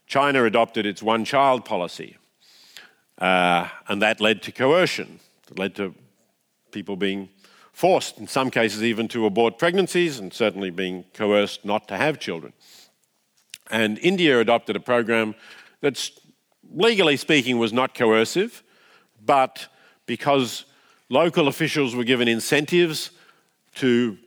[0.07, 2.17] China adopted its one child policy,
[3.19, 5.19] uh, and that led to coercion.
[5.57, 5.95] Led to
[6.71, 7.29] people being
[7.79, 12.19] forced, in some cases, even to abort pregnancies, and certainly being coerced not to have
[12.19, 12.53] children.
[13.71, 15.37] And India adopted a program
[15.81, 16.11] that,
[16.75, 18.65] legally speaking, was not coercive,
[19.25, 19.69] but
[20.07, 20.65] because
[21.09, 23.13] local officials were given incentives
[23.77, 24.19] to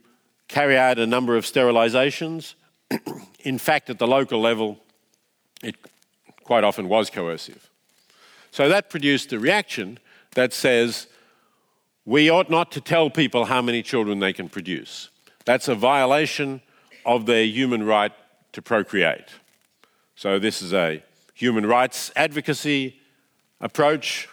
[0.48, 2.54] carry out a number of sterilizations.
[3.42, 4.80] In fact, at the local level,
[5.62, 5.76] it
[6.46, 7.70] quite often was coercive.
[8.52, 10.00] So that produced a reaction
[10.36, 11.08] that says
[12.12, 15.10] we ought not to tell people how many children they can produce.
[15.46, 16.62] That's a violation
[17.06, 18.12] of their human right
[18.52, 19.30] to procreate.
[20.16, 21.02] So, this is a
[21.34, 23.00] human rights advocacy
[23.62, 24.28] approach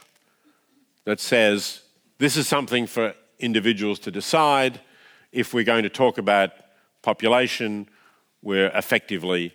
[1.05, 1.83] that says
[2.19, 4.81] this is something for individuals to decide.
[5.31, 6.51] If we're going to talk about
[7.03, 7.89] population,
[8.43, 9.55] we're effectively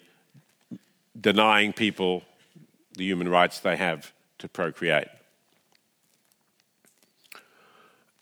[1.20, 2.24] denying people
[2.96, 5.10] the human rights they have to procreate.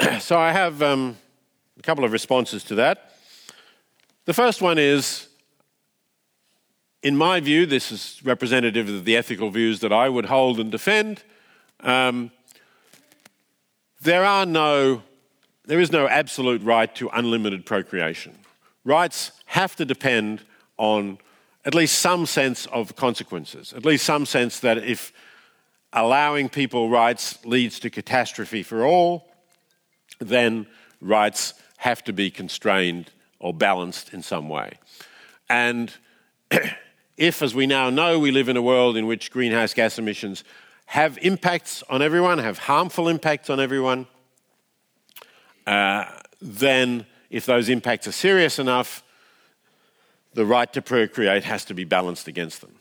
[0.19, 1.17] so I have um,
[1.77, 3.15] a couple of responses to that.
[4.25, 5.27] The first one is
[7.03, 10.71] in my view, this is representative of the ethical views that I would hold and
[10.71, 11.23] defend.
[11.79, 12.31] Um,
[14.01, 15.01] there are no,
[15.65, 18.37] there is no absolute right to unlimited procreation.
[18.85, 20.43] Rights have to depend
[20.77, 21.17] on
[21.65, 25.11] at least some sense of consequences, at least some sense that if
[25.93, 29.30] allowing people rights leads to catastrophe for all,
[30.27, 30.67] then
[31.01, 34.73] rights have to be constrained or balanced in some way.
[35.49, 35.93] And
[37.17, 40.43] if, as we now know, we live in a world in which greenhouse gas emissions
[40.85, 44.07] have impacts on everyone, have harmful impacts on everyone,
[45.65, 46.05] uh,
[46.41, 49.03] then if those impacts are serious enough,
[50.33, 52.75] the right to procreate has to be balanced against them.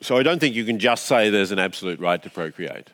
[0.00, 2.90] So I don't think you can just say there's an absolute right to procreate.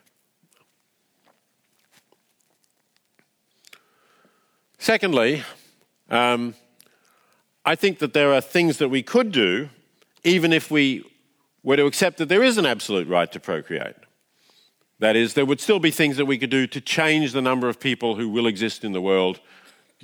[4.84, 5.42] Secondly,
[6.10, 6.54] um,
[7.64, 9.70] I think that there are things that we could do
[10.24, 11.10] even if we
[11.62, 13.96] were to accept that there is an absolute right to procreate.
[14.98, 17.66] That is, there would still be things that we could do to change the number
[17.66, 19.40] of people who will exist in the world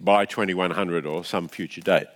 [0.01, 2.07] by 2100 or some future date.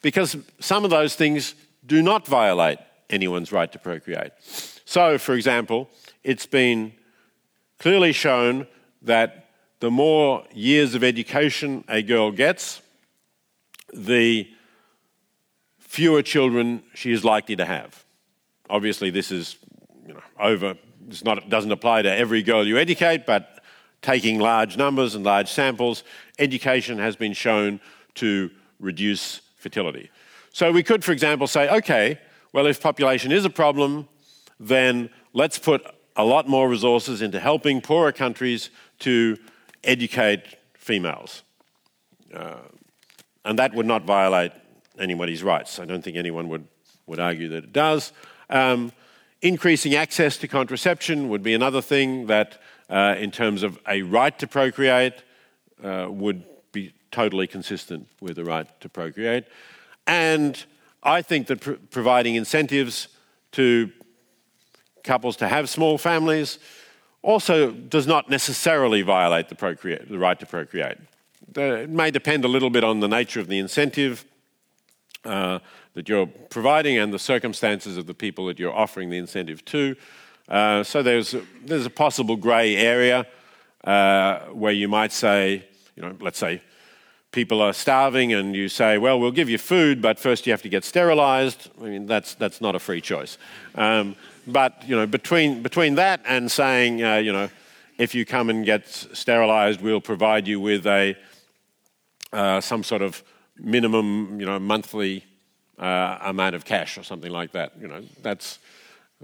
[0.00, 2.78] Because some of those things do not violate
[3.10, 4.32] anyone's right to procreate.
[4.40, 5.90] So, for example,
[6.24, 6.94] it's been
[7.78, 8.66] clearly shown
[9.02, 9.47] that
[9.80, 12.82] the more years of education a girl gets,
[13.92, 14.48] the
[15.78, 18.04] fewer children she is likely to have.
[18.68, 19.56] Obviously, this is
[20.06, 20.76] you know, over
[21.08, 23.62] it's not, doesn't apply to every girl you educate, but
[24.02, 26.04] taking large numbers and large samples,
[26.38, 27.80] education has been shown
[28.14, 30.10] to reduce fertility.
[30.52, 32.18] So we could, for example, say, okay,
[32.52, 34.08] well, if population is a problem,
[34.60, 35.86] then let's put
[36.16, 39.38] a lot more resources into helping poorer countries to
[39.84, 40.42] educate
[40.74, 41.42] females.
[42.34, 42.56] Uh,
[43.44, 44.52] and that would not violate
[44.98, 45.78] anybody's rights.
[45.78, 46.66] I don't think anyone would,
[47.06, 48.12] would argue that it does.
[48.50, 48.92] Um,
[49.40, 52.60] increasing access to contraception would be another thing that,
[52.90, 55.22] uh, in terms of a right to procreate,
[55.82, 59.44] uh, would be totally consistent with the right to procreate.
[60.06, 60.62] And
[61.02, 63.08] I think that pr- providing incentives
[63.52, 63.92] to
[65.04, 66.58] couples to have small families
[67.28, 70.96] also does not necessarily violate the, procreate, the right to procreate.
[71.54, 74.24] It may depend a little bit on the nature of the incentive
[75.26, 75.58] uh,
[75.92, 79.94] that you're providing and the circumstances of the people that you're offering the incentive to.
[80.48, 83.26] Uh, so there's a, there's a possible grey area
[83.84, 86.62] uh, where you might say, you know, let's say
[87.30, 90.62] people are starving and you say, well, we'll give you food, but first you have
[90.62, 91.68] to get sterilized.
[91.78, 93.36] I mean, that's, that's not a free choice.
[93.74, 94.16] Um,
[94.48, 97.48] but, you know, between, between that and saying, uh, you know,
[97.98, 101.16] if you come and get sterilized, we'll provide you with a,
[102.32, 103.22] uh, some sort of
[103.58, 105.24] minimum, you know, monthly
[105.78, 107.72] uh, amount of cash or something like that.
[107.80, 108.58] You know, that's,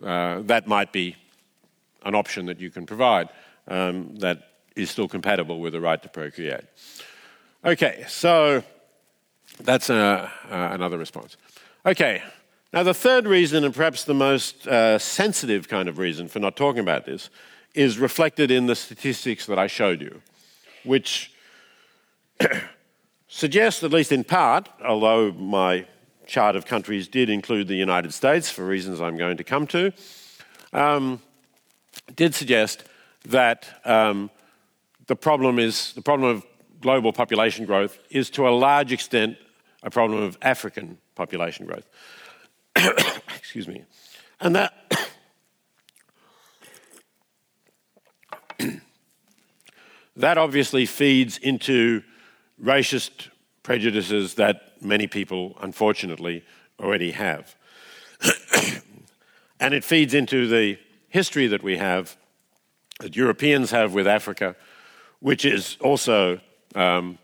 [0.03, 1.17] uh, that might be
[2.05, 3.29] an option that you can provide
[3.69, 6.65] um, that is still compatible with the right to procreate.
[7.65, 8.63] Okay, so
[9.61, 11.37] that's uh, uh, another response.
[11.87, 12.23] Okay,
[12.75, 16.57] now the third reason, and perhaps the most uh, sensitive kind of reason for not
[16.57, 17.31] talking about this,
[17.73, 20.21] is reflected in the statistics that I showed you,
[20.83, 21.33] which
[23.29, 25.87] suggest, at least in part, although my
[26.27, 29.93] chart of countries did include the United States for reasons I'm going to come to,
[30.73, 31.23] um,
[32.17, 32.83] did suggest
[33.27, 34.31] that um,
[35.07, 36.45] the problem is the problem of
[36.81, 39.37] global population growth is to a large extent
[39.85, 41.87] a problem of African population growth.
[43.37, 43.85] Excuse me.
[44.41, 44.75] And that.
[50.17, 52.03] that obviously feeds into
[52.63, 53.29] racist
[53.63, 56.45] prejudices that many people, unfortunately,
[56.79, 57.57] already have.
[59.61, 62.17] and it feeds into the history that we have,
[63.01, 64.57] that Europeans have with Africa,
[65.21, 66.41] which is also
[66.75, 67.19] um,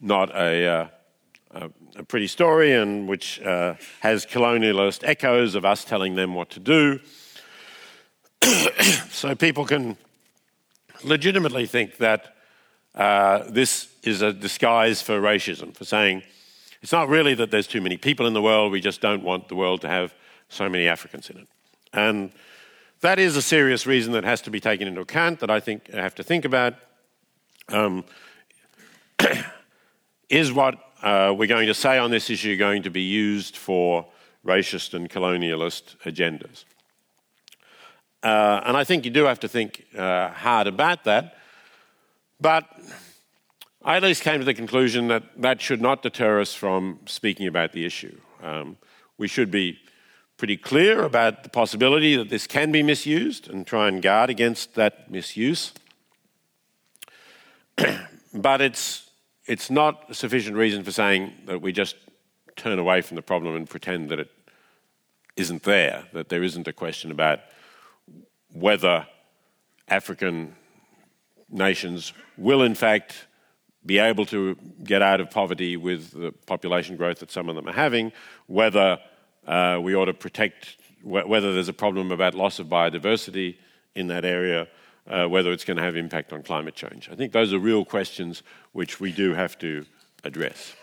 [0.00, 0.88] not a, uh,
[1.50, 1.70] a,
[2.04, 7.00] pretty story and which uh, has colonialist echoes of us telling them what to do.
[9.10, 9.96] so people can
[11.02, 12.36] legitimately think that
[12.94, 16.22] uh, this is a disguise for racism, for saying
[16.82, 19.48] it's not really that there's too many people in the world, we just don't want
[19.48, 20.14] the world to have
[20.48, 21.48] so many Africans in it.
[21.92, 22.32] And
[23.00, 25.90] that is a serious reason that has to be taken into account that I think
[25.92, 26.74] I have to think about.
[27.68, 28.04] Um,
[30.28, 34.06] is what uh, we're going to say on this issue going to be used for
[34.44, 36.64] racist and colonialist agendas?
[38.22, 41.36] Uh, and I think you do have to think uh, hard about that.
[42.40, 42.64] But
[43.82, 47.46] I at least came to the conclusion that that should not deter us from speaking
[47.46, 48.18] about the issue.
[48.42, 48.76] Um,
[49.18, 49.78] we should be
[50.36, 54.74] pretty clear about the possibility that this can be misused and try and guard against
[54.74, 55.72] that misuse.
[58.34, 59.07] but it's
[59.48, 61.96] it's not a sufficient reason for saying that we just
[62.54, 64.30] turn away from the problem and pretend that it
[65.36, 67.40] isn't there, that there isn't a question about
[68.52, 69.06] whether
[69.88, 70.54] African
[71.48, 73.26] nations will, in fact,
[73.86, 77.66] be able to get out of poverty with the population growth that some of them
[77.66, 78.12] are having,
[78.46, 78.98] whether
[79.46, 83.56] uh, we ought to protect, whether there's a problem about loss of biodiversity
[83.94, 84.68] in that area,
[85.08, 87.08] uh, whether it's going to have impact on climate change.
[87.10, 88.42] I think those are real questions
[88.72, 89.84] which we do have to
[90.24, 90.74] address.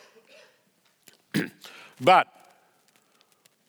[2.01, 2.27] but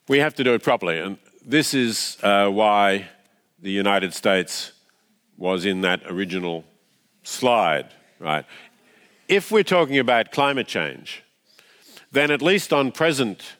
[0.08, 3.08] we have to do it properly, and this is uh, why
[3.60, 4.72] the United States
[5.36, 6.64] was in that original
[7.22, 8.44] slide, right?
[9.28, 11.22] If we're talking about climate change,
[12.12, 13.56] then at least on present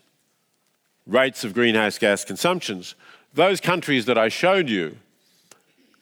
[1.07, 2.95] rates of greenhouse gas consumptions,
[3.35, 4.97] those countries that I showed you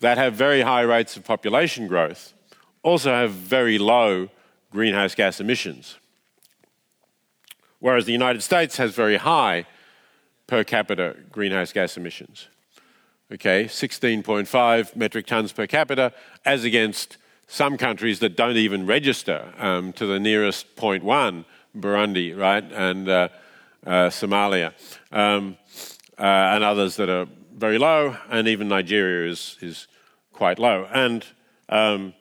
[0.05, 2.35] that have very high rates of population growth
[2.83, 4.29] also have very low
[4.71, 5.97] greenhouse gas emissions.
[7.81, 9.67] Whereas the United States has very high
[10.47, 12.49] per capita greenhouse gas emissions.
[13.33, 16.13] Okay, 16.5 metric tons per capita,
[16.45, 21.45] as against some countries that don't even register um, to the nearest 0.1,
[21.77, 23.29] Burundi, right, and uh,
[23.87, 24.73] uh, Somalia,
[25.11, 25.57] um,
[26.19, 27.27] uh, and others that are
[27.57, 29.89] very low, and even Nigeria is, is
[30.35, 30.87] quite low.
[30.93, 31.24] And
[31.68, 32.12] um,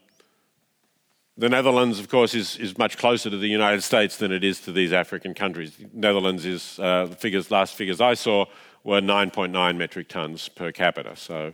[1.37, 4.59] the Netherlands, of course, is, is much closer to the United States than it is
[4.61, 5.75] to these African countries.
[5.75, 8.45] The Netherlands is, uh, the figures, last figures I saw
[8.83, 11.15] were 9.9 metric tons per capita.
[11.15, 11.53] So,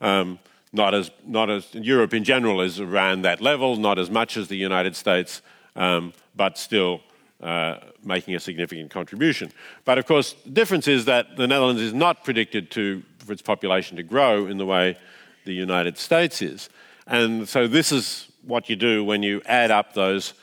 [0.00, 0.38] um,
[0.72, 4.48] not as, not as Europe in general is around that level, not as much as
[4.48, 5.42] the United States,
[5.76, 7.00] um, but still
[7.40, 9.50] uh, making a significant contribution.
[9.84, 13.42] But of course, the difference is that the Netherlands is not predicted to, for its
[13.42, 14.96] population to grow in the way
[15.44, 16.68] the United States is.
[17.06, 20.34] And so this is what you do when you add up those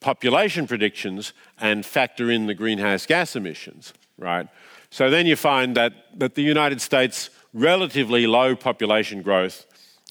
[0.00, 4.48] population predictions and factor in the greenhouse gas emissions, right?
[4.90, 9.66] So then you find that, that the United States' relatively low population growth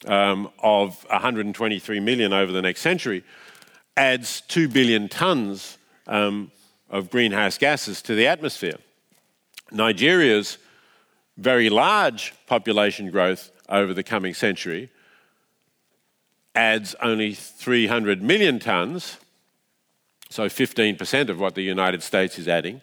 [0.05, 3.23] um, of 123 million over the next century
[3.97, 5.77] adds 2 billion tonnes
[6.07, 6.51] um,
[6.89, 8.77] of greenhouse gases to the atmosphere.
[9.71, 10.57] Nigeria's
[11.37, 14.91] very large population growth over the coming century
[16.53, 19.17] adds only 300 million tonnes,
[20.29, 22.81] so 15% of what the United States is adding,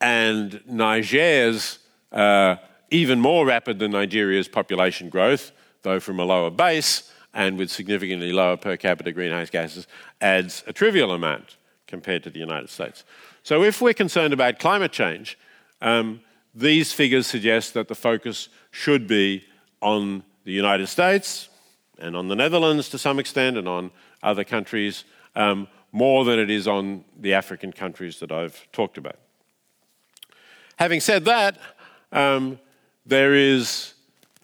[0.00, 1.80] and Niger's
[2.12, 2.56] uh,
[2.90, 5.50] even more rapid than Nigeria's population growth,
[5.82, 9.88] though from a lower base and with significantly lower per capita greenhouse gases,
[10.20, 11.56] adds a trivial amount
[11.88, 13.02] compared to the United States.
[13.42, 15.36] So, if we're concerned about climate change,
[15.82, 16.20] um,
[16.54, 19.44] these figures suggest that the focus should be
[19.84, 21.48] on the United States,
[21.98, 23.90] and on the Netherlands to some extent, and on
[24.22, 25.04] other countries,
[25.36, 29.18] um, more than it is on the African countries that I've talked about.
[30.76, 31.58] Having said that,
[32.10, 32.58] um,
[33.06, 33.94] there is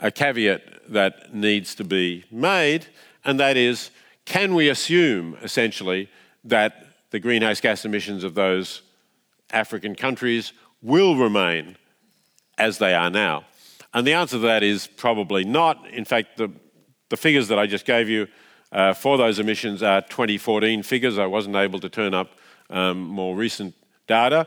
[0.00, 2.86] a caveat that needs to be made,
[3.24, 3.90] and that is
[4.26, 6.08] can we assume essentially
[6.44, 8.82] that the greenhouse gas emissions of those
[9.50, 11.76] African countries will remain
[12.58, 13.44] as they are now?
[13.92, 15.88] And the answer to that is probably not.
[15.90, 16.50] In fact, the
[17.10, 18.28] the figures that I just gave you
[18.72, 21.18] uh, for those emissions are 2014 figures.
[21.18, 22.30] I wasn't able to turn up
[22.70, 23.74] um, more recent
[24.06, 24.46] data.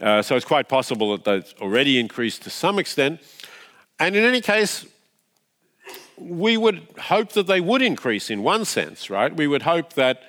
[0.00, 3.20] Uh, so it's quite possible that they've already increased to some extent.
[3.98, 4.86] And in any case,
[6.18, 9.34] we would hope that they would increase in one sense, right?
[9.34, 10.22] We would hope that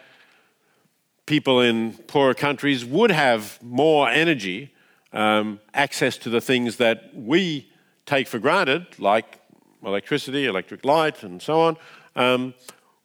[1.25, 4.73] people in poorer countries would have more energy,
[5.11, 7.72] um, access to the things that we
[8.05, 9.39] take for granted, like
[9.85, 11.77] electricity, electric light, and so on,
[12.15, 12.53] um,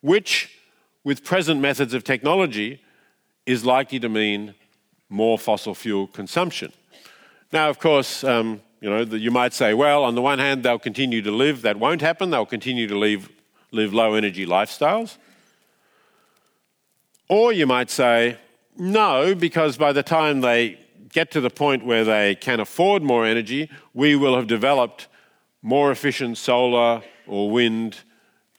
[0.01, 0.59] which,
[1.05, 2.80] with present methods of technology,
[3.46, 4.55] is likely to mean
[5.09, 6.72] more fossil fuel consumption.
[7.53, 10.78] Now, of course, um, you know, you might say, well, on the one hand, they'll
[10.78, 11.62] continue to live.
[11.62, 12.30] That won't happen.
[12.30, 13.30] They'll continue to live
[13.72, 15.16] low energy lifestyles.
[17.28, 18.38] Or you might say,
[18.76, 20.78] no, because by the time they
[21.12, 25.09] get to the point where they can afford more energy, we will have developed
[25.62, 27.98] more efficient solar or wind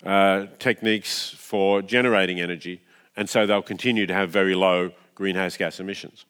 [0.05, 2.81] uh, techniques for generating energy,
[3.15, 6.25] and so they'll continue to have very low greenhouse gas emissions.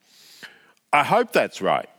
[0.91, 1.89] I hope that's right.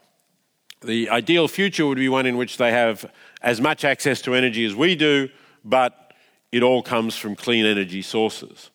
[0.82, 3.10] The ideal future would be one in which they have
[3.42, 5.28] as much access to energy as we do,
[5.64, 6.14] but
[6.50, 8.70] it all comes from clean energy sources.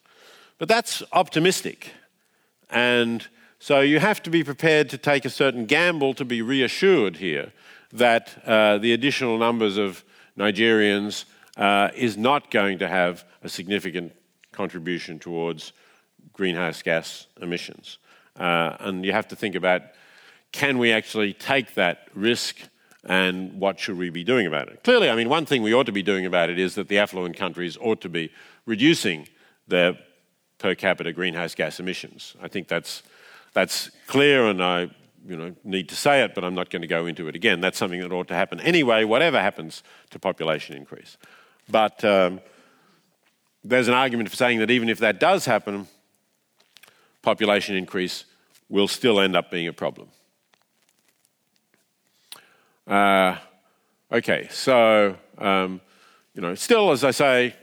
[0.58, 1.92] But that's optimistic.
[2.70, 3.28] And
[3.66, 7.52] so you have to be prepared to take a certain gamble to be reassured here
[7.92, 10.04] that uh, the additional numbers of
[10.38, 11.26] Nigerians
[11.58, 14.14] uh, is not going to have a significant
[14.52, 15.74] contribution towards
[16.32, 17.98] greenhouse gas emissions.
[18.40, 19.82] Uh, and you have to think about
[20.52, 22.58] can we actually take that risk
[23.04, 24.84] and what should we be doing about it?
[24.84, 27.00] Clearly, I mean, one thing we ought to be doing about it is that the
[27.00, 28.30] affluent countries ought to be
[28.68, 29.28] reducing
[29.68, 29.98] their
[30.60, 32.36] per capita greenhouse gas emissions.
[32.40, 33.02] I think that's,
[33.56, 34.92] that's clear, and I
[35.28, 37.62] you know, need to say it, but I'm not going to go into it again.
[37.62, 39.82] That's something that ought to happen anyway, whatever happens
[40.12, 41.18] to population increase.
[41.68, 42.42] But um,
[43.64, 45.88] there's an argument for saying that even if that does happen,
[47.24, 48.26] population increase
[48.70, 50.10] will still end up being a problem.
[52.86, 53.38] Uh,
[54.12, 55.82] okay, so, um,
[56.36, 57.56] you know, still, as I say,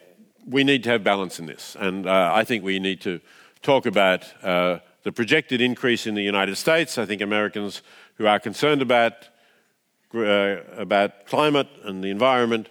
[0.49, 1.77] we need to have balance in this.
[1.79, 3.21] And uh, I think we need to
[3.63, 6.99] talk about uh, the projected increase in the United States.
[6.99, 7.83] I think Americans
[8.17, 9.29] who are concerned about,
[10.15, 12.69] uh, about climate and the environment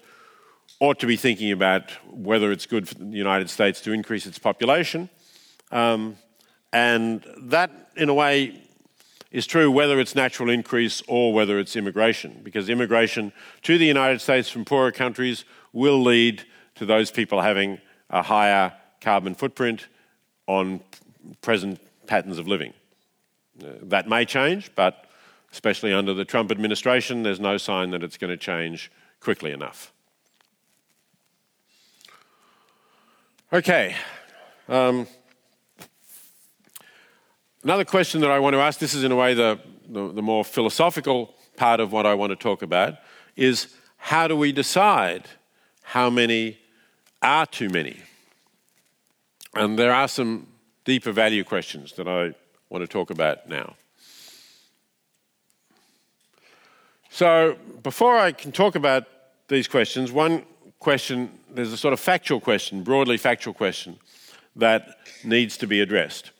[0.79, 4.39] ought to be thinking about whether it's good for the United States to increase its
[4.39, 5.09] population.
[5.71, 6.17] Um,
[6.73, 8.61] and that, in a way,
[9.31, 14.19] is true whether it's natural increase or whether it's immigration, because immigration to the United
[14.21, 16.43] States from poorer countries will lead
[16.75, 17.79] to those people having
[18.09, 19.87] a higher carbon footprint
[20.47, 20.81] on
[21.41, 21.79] present
[22.11, 22.73] patterns of living.
[23.63, 25.05] Uh, that may change, but
[25.53, 28.91] especially under the Trump administration, there's no sign that it's going to change
[29.21, 29.93] quickly enough.
[33.53, 33.95] Okay.
[34.67, 35.07] Um,
[37.63, 39.57] another question that I want to ask this is, in a way, the,
[39.87, 42.95] the, the more philosophical part of what I want to talk about
[43.37, 45.29] is how do we decide
[45.81, 46.57] how many
[47.21, 48.01] are too many?
[49.53, 50.50] And there are some
[50.85, 52.33] deeper value questions that I
[52.69, 53.75] want to talk about now.
[57.09, 59.03] So, before I can talk about
[59.49, 60.45] these questions, one
[60.79, 63.99] question, there's a sort of factual question, broadly factual question,
[64.55, 66.31] that needs to be addressed.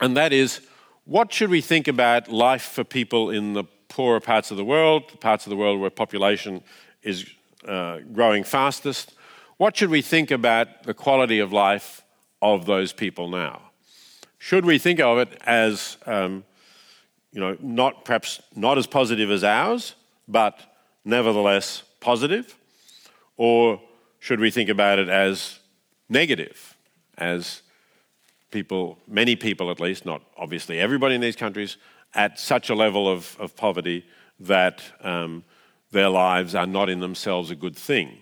[0.00, 0.60] And that is
[1.04, 5.04] what should we think about life for people in the poorer parts of the world,
[5.10, 6.62] the parts of the world where population
[7.02, 7.26] is
[7.68, 9.14] uh, growing fastest?
[9.56, 12.02] What should we think about the quality of life
[12.52, 13.62] of those people now?
[14.38, 16.44] Should we think of it as um,
[17.32, 19.94] you know, not perhaps not as positive as ours,
[20.28, 20.60] but
[21.04, 22.56] nevertheless positive?
[23.36, 23.80] Or
[24.20, 25.58] should we think about it as
[26.08, 26.76] negative,
[27.18, 27.62] as
[28.50, 31.76] people, many people at least, not obviously everybody in these countries,
[32.14, 34.06] at such a level of, of poverty
[34.38, 35.42] that um,
[35.90, 38.18] their lives are not in themselves a good thing?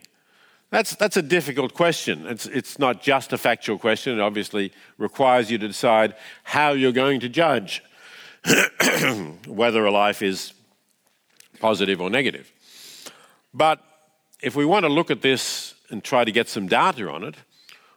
[0.73, 2.27] That's, that's a difficult question.
[2.27, 4.19] It's, it's not just a factual question.
[4.19, 6.15] It obviously requires you to decide
[6.45, 7.83] how you're going to judge
[9.47, 10.55] whether a life is
[11.61, 12.51] positive or negative.
[13.53, 13.85] But
[14.41, 17.35] if we want to look at this and try to get some data on it,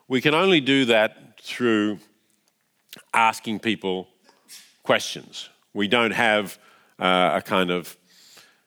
[0.09, 1.99] we can only do that through
[3.13, 4.09] asking people
[4.83, 5.47] questions.
[5.73, 6.59] We don't have
[6.99, 7.95] uh, a kind of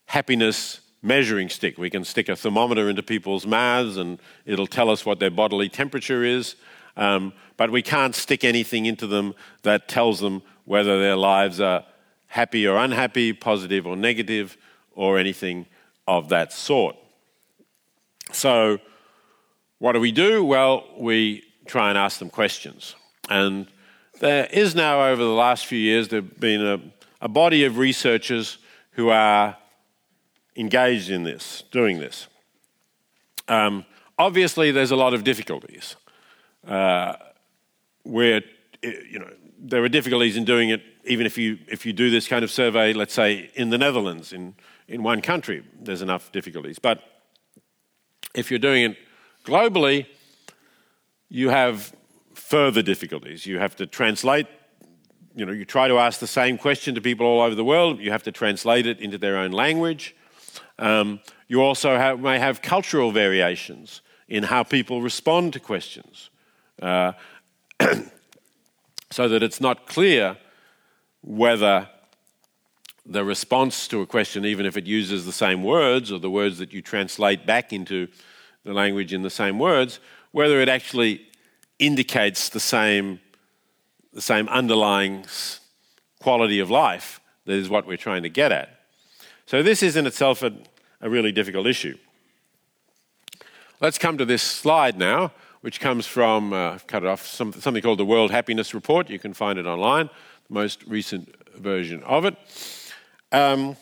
[0.07, 1.79] happiness measuring stick.
[1.79, 5.69] We can stick a thermometer into people's mouths and it'll tell us what their bodily
[5.69, 6.57] temperature is,
[6.97, 11.85] um, but we can't stick anything into them that tells them whether their lives are
[12.27, 14.57] happy or unhappy, positive or negative,
[14.93, 15.67] or anything
[16.07, 16.97] of that sort.
[18.33, 18.79] So,
[19.79, 20.45] what do we do?
[20.45, 22.97] Well, we try and ask them questions.
[23.31, 23.69] And
[24.21, 26.81] there is now, over the last few years, there have been a,
[27.21, 28.59] a body of researchers
[28.93, 29.57] who are
[30.59, 32.27] engaged in this, doing this.
[33.47, 33.87] Um,
[34.19, 35.97] obviously, there's a lot of difficulties.
[36.67, 37.15] Uh,
[38.03, 38.43] where,
[38.83, 42.29] you know, there are difficulties in doing it, even if you, if you do this
[42.29, 44.55] kind of survey, let's say in the Netherlands, in,
[44.89, 46.79] in one country, there's enough difficulties.
[46.79, 47.03] But
[48.35, 48.97] if you're doing it
[49.45, 50.07] globally,
[51.29, 51.95] you have
[52.35, 53.47] further difficulties.
[53.47, 54.47] You have to translate,
[55.35, 58.01] you know, you try to ask the same question to people all over the world,
[58.01, 60.15] you have to translate it into their own language.
[60.79, 66.31] Um, you also have, may have cultural variations in how people respond to questions.
[66.81, 67.12] Uh,
[69.11, 70.37] so that it's not clear
[71.22, 71.89] whether
[73.07, 76.59] the response to a question, even if it uses the same words or the words
[76.59, 78.07] that you translate back into
[78.64, 79.99] the language in the same words,
[80.33, 81.26] whether it actually
[81.79, 83.18] indicates the same,
[84.12, 85.24] the same underlying
[86.20, 88.78] quality of life that is what we're trying to get at.
[89.49, 90.53] So, this is in itself a,
[91.01, 91.97] a really difficult issue.
[93.81, 95.33] Let's come to this slide now
[95.63, 99.09] which comes from, uh, cut it off, some, something called the World Happiness Report.
[99.09, 100.11] You can find it online,
[100.49, 102.37] the most recent version of it.
[103.33, 103.79] Um,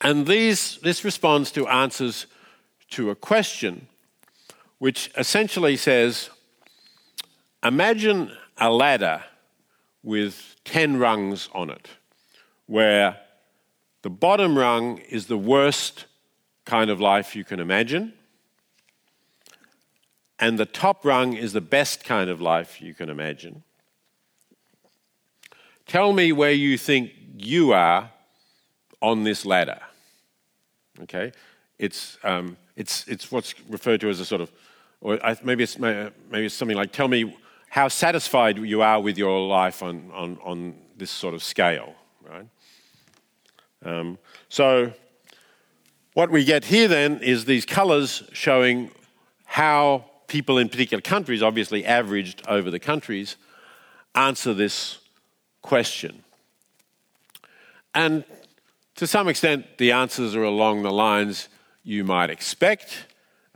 [0.00, 2.24] and these, this responds to answers
[2.92, 3.86] to a question
[4.78, 6.30] which essentially says
[7.62, 9.24] Imagine a ladder
[10.02, 11.86] with 10 rungs on it,
[12.64, 13.20] where
[14.04, 16.04] the bottom rung is the worst
[16.66, 18.12] kind of life you can imagine
[20.38, 23.62] and the top rung is the best kind of life you can imagine.
[25.86, 28.10] Tell me where you think you are
[29.00, 29.80] on this ladder.
[31.04, 31.32] Okay?
[31.78, 34.52] It's, um, it's, it's what's referred to as a sort of,
[35.00, 36.12] or maybe it's, maybe
[36.44, 37.34] it's something like, tell me
[37.70, 41.94] how satisfied you are with your life on, on, on this sort of scale,
[42.28, 42.46] right?
[43.84, 44.18] Um,
[44.48, 44.92] so,
[46.14, 48.90] what we get here then is these colors showing
[49.44, 53.36] how people in particular countries, obviously averaged over the countries,
[54.14, 54.98] answer this
[55.62, 56.22] question.
[57.94, 58.24] And
[58.96, 61.48] to some extent, the answers are along the lines
[61.82, 63.06] you might expect.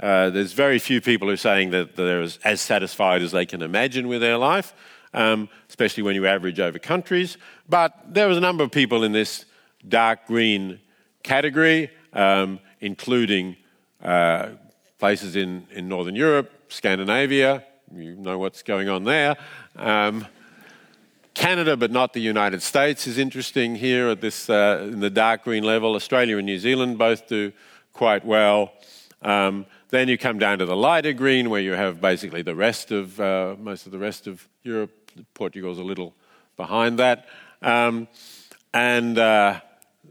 [0.01, 3.47] Uh, there's very few people who are saying that they're as, as satisfied as they
[3.47, 4.75] can imagine with their life,
[5.15, 7.37] um, especially when you average over countries.
[7.69, 9.45] But there was a number of people in this
[9.87, 10.81] dark green
[11.23, 13.57] category, um, including
[14.03, 14.51] uh,
[14.99, 17.65] places in, in Northern Europe, Scandinavia,
[17.95, 19.37] you know what's going on there.
[19.77, 20.27] Um,
[21.35, 25.45] Canada, but not the United States, is interesting here at this uh, in the dark
[25.45, 25.95] green level.
[25.95, 27.53] Australia and New Zealand both do
[27.93, 28.73] quite well.
[29.23, 32.91] Um, then you come down to the lighter green, where you have basically the rest
[32.91, 34.91] of uh, most of the rest of Europe.
[35.35, 36.15] Portugal's a little
[36.57, 37.27] behind that,
[37.63, 38.07] um,
[38.75, 39.61] and uh,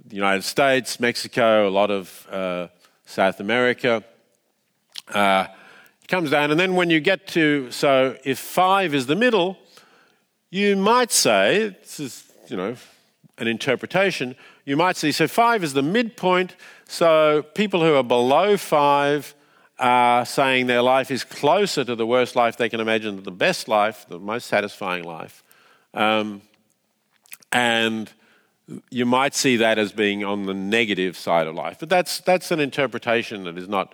[0.07, 2.67] the United States, Mexico, a lot of uh,
[3.05, 4.03] South America.
[5.13, 5.47] Uh,
[6.01, 9.57] it comes down, and then when you get to so if five is the middle,
[10.49, 12.75] you might say this is you know
[13.37, 14.35] an interpretation.
[14.65, 16.55] You might see so five is the midpoint.
[16.87, 19.35] So people who are below five
[19.77, 23.31] are saying their life is closer to the worst life they can imagine than the
[23.31, 25.43] best life, the most satisfying life.
[25.93, 26.41] Um,
[27.51, 28.11] and
[28.89, 31.77] you might see that as being on the negative side of life.
[31.79, 33.93] But that's, that's an interpretation that is not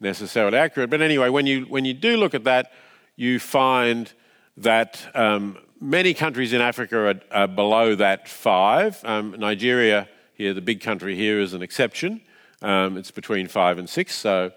[0.00, 0.90] necessarily accurate.
[0.90, 2.72] But anyway, when you, when you do look at that,
[3.16, 4.12] you find
[4.58, 9.00] that um, many countries in Africa are, are below that five.
[9.04, 12.20] Um, Nigeria, here, the big country here, is an exception.
[12.62, 14.14] Um, it's between five and six.
[14.14, 14.52] So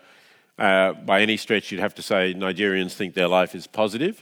[0.60, 4.22] uh, by any stretch, you'd have to say Nigerians think their life is positive.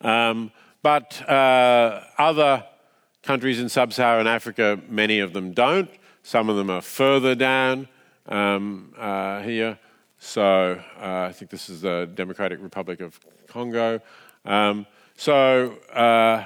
[0.00, 0.52] Um,
[0.82, 2.64] but uh, other
[3.24, 5.90] countries in sub Saharan Africa, many of them don't.
[6.22, 7.88] Some of them are further down
[8.26, 9.78] um, uh, here.
[10.18, 14.00] So uh, I think this is the Democratic Republic of Congo.
[14.44, 16.44] Um, so uh,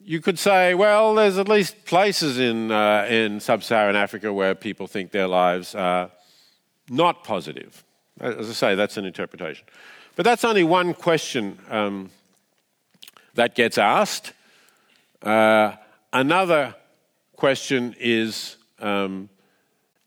[0.00, 4.54] you could say, well, there's at least places in, uh, in sub Saharan Africa where
[4.54, 6.10] people think their lives are
[6.88, 7.84] not positive.
[8.18, 9.66] As I say, that's an interpretation.
[10.16, 12.10] But that's only one question um,
[13.34, 14.32] that gets asked.
[15.22, 15.72] Uh,
[16.12, 16.74] another
[17.36, 19.28] question is um,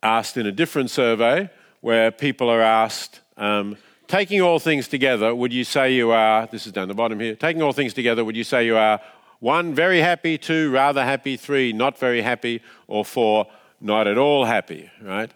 [0.01, 1.49] asked in a different survey
[1.81, 6.65] where people are asked, um, taking all things together, would you say you are, this
[6.65, 8.99] is down the bottom here, taking all things together, would you say you are
[9.39, 13.47] one, very happy, two, rather happy, three, not very happy, or four,
[13.81, 15.31] not at all happy, right?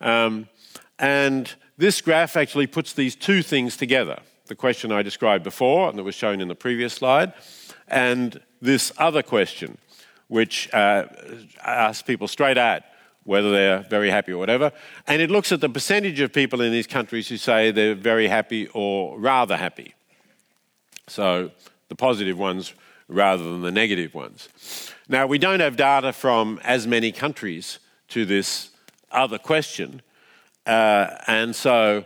[0.00, 0.48] Um,
[0.98, 5.98] and this graph actually puts these two things together the question I described before, and
[5.98, 7.32] that was shown in the previous slide,
[7.92, 9.78] and this other question,
[10.26, 11.06] which uh,
[11.62, 12.82] asks people straight out
[13.24, 14.72] whether they're very happy or whatever.
[15.06, 18.26] And it looks at the percentage of people in these countries who say they're very
[18.26, 19.94] happy or rather happy.
[21.06, 21.52] So
[21.88, 22.74] the positive ones
[23.08, 24.48] rather than the negative ones.
[25.08, 27.78] Now, we don't have data from as many countries
[28.08, 28.70] to this
[29.10, 30.02] other question.
[30.66, 32.04] Uh, and so,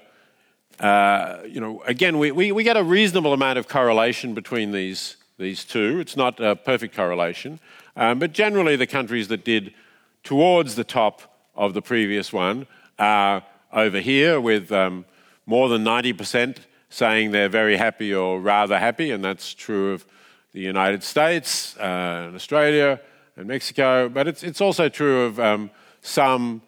[0.80, 5.16] uh, you know, again, we, we, we, get a reasonable amount of correlation between these,
[5.38, 5.98] these two.
[6.00, 7.60] It's not a perfect correlation,
[7.96, 9.74] um, but generally, the countries that did
[10.22, 12.66] towards the top of the previous one
[12.98, 15.04] are over here with um,
[15.46, 16.58] more than 90%
[16.88, 20.06] saying they're very happy or rather happy, and that's true of
[20.52, 23.00] the United States uh, and Australia
[23.36, 25.70] and Mexico, but it's, it's also true of um,
[26.00, 26.62] some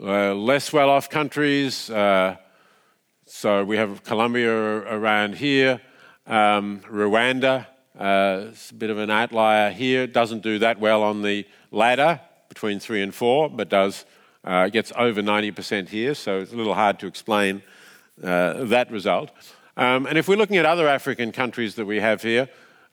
[0.00, 1.88] uh, less well off countries.
[1.90, 2.36] Uh,
[3.26, 5.80] so we have Colombia around here,
[6.26, 7.66] um, Rwanda.
[8.00, 10.06] Uh, it's a bit of an outlier here.
[10.06, 14.06] Doesn't do that well on the ladder between three and four, but does
[14.42, 16.14] uh, gets over 90% here.
[16.14, 17.62] So it's a little hard to explain
[18.24, 19.30] uh, that result.
[19.76, 22.48] Um, and if we're looking at other African countries that we have here,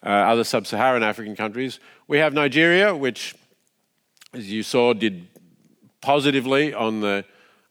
[0.06, 1.80] uh, other sub-Saharan African countries,
[2.10, 3.34] we have Nigeria, which,
[4.34, 5.26] as you saw, did
[6.02, 7.24] positively on the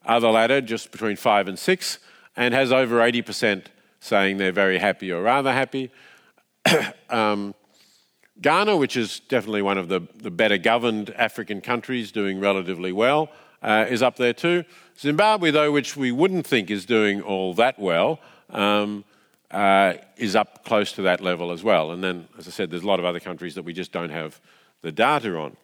[0.06, 1.98] other ladder, just between five and six,
[2.34, 3.66] and has over 80%
[4.00, 5.90] saying they're very happy or rather happy.
[7.10, 7.54] um,
[8.40, 13.30] Ghana, which is definitely one of the, the better governed African countries, doing relatively well,
[13.62, 14.64] uh, is up there too.
[14.98, 19.04] Zimbabwe, though, which we wouldn't think is doing all that well, um,
[19.50, 21.92] uh, is up close to that level as well.
[21.92, 24.10] And then, as I said, there's a lot of other countries that we just don't
[24.10, 24.40] have
[24.82, 25.56] the data on.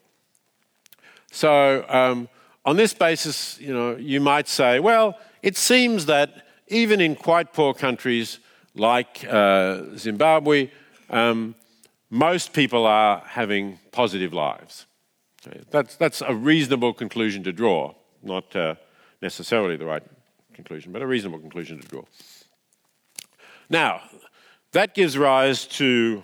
[1.30, 2.28] So, um,
[2.64, 7.52] on this basis, you know, you might say, well, it seems that even in quite
[7.52, 8.38] poor countries
[8.74, 10.70] like uh, Zimbabwe,
[11.12, 11.54] um,
[12.10, 14.86] most people are having positive lives.
[15.70, 18.74] That's, that's a reasonable conclusion to draw, not uh,
[19.20, 20.02] necessarily the right
[20.54, 22.02] conclusion, but a reasonable conclusion to draw.
[23.68, 24.02] Now,
[24.72, 26.22] that gives rise to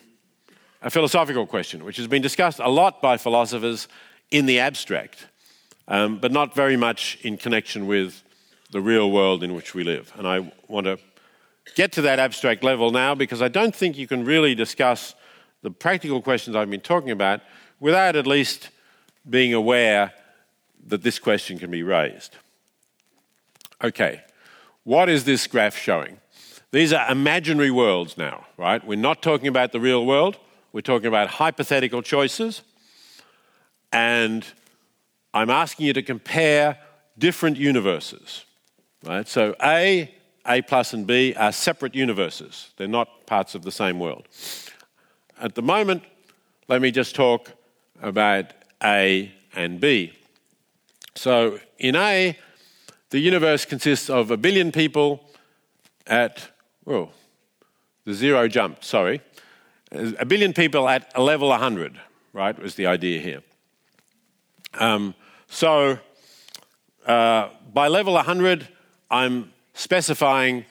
[0.83, 3.89] a philosophical question, which has been discussed a lot by philosophers
[4.31, 5.27] in the abstract
[5.89, 8.23] um, but not very much in connection with
[8.71, 10.13] the real world in which we live.
[10.17, 10.99] And I want to
[11.75, 15.15] get to that abstract level now because I don't think you can really discuss
[15.63, 17.41] the practical questions I've been talking about
[17.81, 18.71] without at least
[19.29, 20.13] being aware
[20.87, 22.37] that this question can be raised.
[23.83, 24.23] Okay,
[24.85, 26.19] what is this graph showing?
[26.71, 28.85] These are imaginary worlds now, right?
[28.85, 30.39] We're not talking about the real world,
[30.73, 32.63] we're talking about hypothetical choices.
[33.93, 34.45] And
[35.33, 36.79] I'm asking you to compare
[37.17, 38.45] different universes.
[39.05, 39.27] Right?
[39.29, 40.13] So A,
[40.49, 42.71] A plus, and B are separate universes.
[42.77, 44.27] They're not parts of the same world.
[45.41, 46.03] At the moment,
[46.69, 47.53] let me just talk
[48.03, 48.47] about
[48.83, 50.13] A and B.
[51.15, 52.37] So in A,
[53.11, 55.29] the universe consists of a billion people
[56.07, 56.49] at,
[56.87, 57.11] oh,
[58.05, 59.21] the zero jump, sorry.
[59.93, 61.99] A billion people at a level 100,
[62.33, 63.43] right, was the idea here.
[64.75, 65.15] Um,
[65.49, 65.99] so
[67.07, 68.69] uh, by level 100,
[69.11, 70.65] I'm specifying,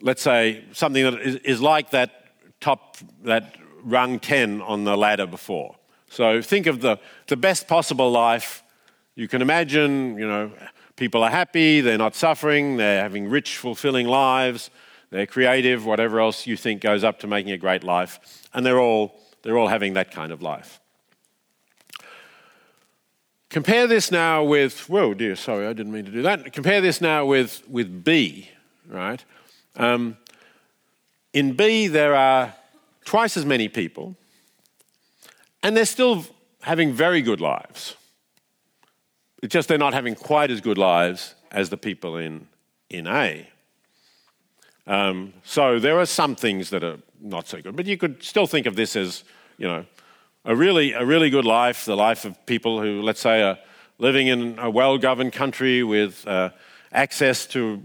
[0.00, 2.10] let's say, something that is, is like that
[2.60, 5.74] top, that rung 10 on the ladder before.
[6.10, 8.62] So think of the, the best possible life
[9.16, 10.50] you can imagine, you know,
[10.96, 14.70] people are happy, they're not suffering, they're having rich, fulfilling lives,
[15.10, 18.80] they're creative, whatever else you think goes up to making a great life, and they're
[18.80, 20.80] all, they're all having that kind of life.
[23.54, 26.52] Compare this now with, whoa, dear, sorry, I didn't mean to do that.
[26.52, 28.50] Compare this now with, with B,
[28.88, 29.24] right?
[29.76, 30.16] Um,
[31.32, 32.52] in B, there are
[33.04, 34.16] twice as many people,
[35.62, 36.26] and they're still
[36.62, 37.94] having very good lives.
[39.40, 42.48] It's just they're not having quite as good lives as the people in,
[42.90, 43.48] in A.
[44.88, 48.48] Um, so there are some things that are not so good, but you could still
[48.48, 49.22] think of this as,
[49.58, 49.84] you know,
[50.44, 53.58] a really, a really good life, the life of people who, let's say, are
[53.98, 56.50] living in a well governed country with uh,
[56.92, 57.82] access to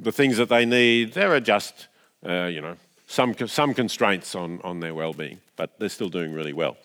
[0.00, 1.12] the things that they need.
[1.12, 1.88] There are just,
[2.26, 2.76] uh, you know,
[3.06, 6.76] some, some constraints on, on their well being, but they're still doing really well.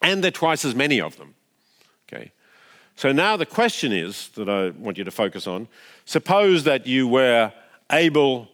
[0.00, 1.34] And there are twice as many of them.
[2.08, 2.32] Okay.
[2.96, 5.68] So now the question is that I want you to focus on
[6.04, 7.52] suppose that you were
[7.92, 8.48] able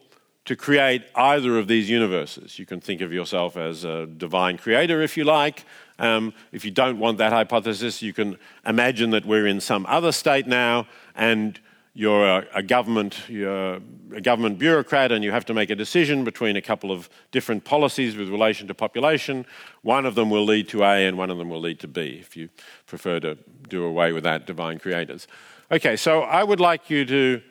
[0.45, 2.59] to create either of these universes.
[2.59, 5.65] You can think of yourself as a divine creator if you like.
[5.97, 10.11] Um, if you don't want that hypothesis, you can imagine that we're in some other
[10.11, 11.59] state now and
[11.97, 13.79] you're a, a government, you're
[14.13, 17.63] a government bureaucrat and you have to make a decision between a couple of different
[17.63, 19.45] policies with relation to population.
[19.81, 22.17] One of them will lead to A and one of them will lead to B,
[22.19, 22.49] if you
[22.85, 23.37] prefer to
[23.69, 25.27] do away with that divine creators.
[25.71, 27.41] Okay, so I would like you to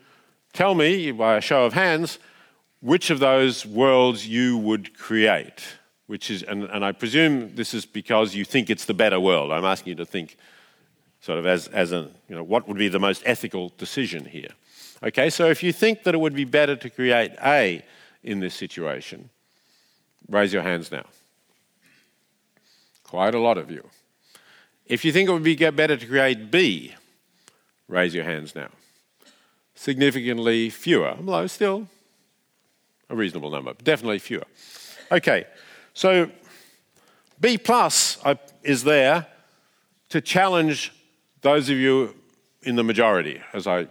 [0.53, 2.19] tell me, by a show of hands,
[2.85, 5.65] which of those worlds you would create.
[6.07, 9.53] Which is, and, and I presume this is because you think it's the better world.
[9.53, 10.37] I'm asking you to think
[11.23, 14.51] sort of as, as a, you know, what would be the most ethical decision here.
[15.03, 17.83] Okay, so if you think that it would be better to create A
[18.23, 19.31] in this situation,
[20.29, 21.07] raise your hands now.
[23.03, 23.89] Quite a lot of you.
[24.85, 26.95] If you think it would be better to create B,
[27.89, 28.69] raise your hands now.
[29.75, 31.89] Significantly fewer, although still
[33.15, 34.45] a reasonable number, but definitely fewer.
[35.11, 35.45] Okay,
[35.95, 36.31] so
[37.41, 38.19] B plus
[38.63, 39.27] is there
[40.11, 40.93] to challenge
[41.41, 42.15] those of you
[42.63, 43.87] in the majority, as I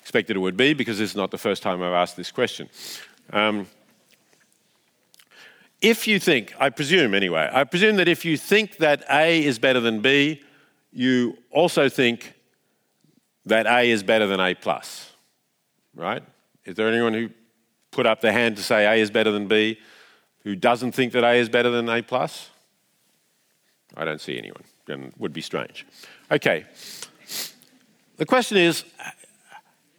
[0.00, 2.68] expected it would be, because this is not the first time I've asked this question.
[3.32, 3.66] Um,
[5.80, 9.58] if you think, I presume anyway, I presume that if you think that A is
[9.58, 10.42] better than B,
[10.92, 12.34] you also think
[13.46, 15.12] that A is better than A plus,
[15.94, 16.22] right?
[16.64, 17.30] Is there anyone who
[17.94, 19.78] put up their hand to say A is better than B
[20.42, 22.50] who doesn't think that A is better than A plus?
[23.96, 25.86] I don't see anyone, and would be strange.
[26.30, 26.66] Okay.
[28.16, 28.84] The question is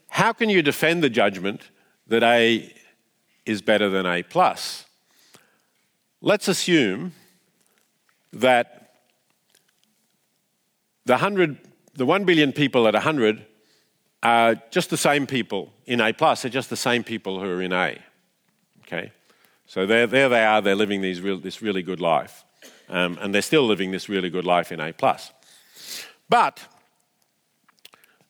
[0.10, 1.62] how can you defend the judgment
[2.08, 2.74] that A
[3.46, 4.86] is better than A plus?
[6.22, 7.14] Let's assume
[8.34, 8.92] that
[11.06, 11.58] the 100
[11.96, 13.46] the 1 billion people at 100
[14.22, 17.62] are just the same people in A plus, they're just the same people who are
[17.62, 18.00] in A.
[18.82, 19.12] Okay?
[19.68, 22.44] So there, there they are, they're living these real, this really good life.
[22.90, 25.32] Um, and they're still living this really good life in A plus.
[26.30, 26.62] But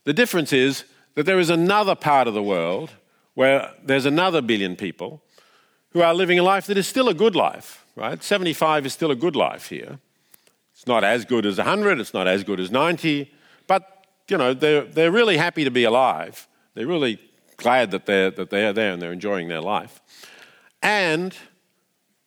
[0.04, 0.86] the difference is
[1.16, 2.92] that there is another part of the world
[3.34, 5.22] where there's another billion people
[5.92, 8.22] who are living a life that is still a good life, right?
[8.22, 10.00] 75 is still a good life here.
[10.74, 13.32] It's not as good as 100, it's not as good as 90,
[13.68, 16.48] but you know, they're, they're really happy to be alive.
[16.74, 17.20] They're really
[17.58, 20.02] glad that they're, that they're there and they're enjoying their life.
[20.82, 21.36] And,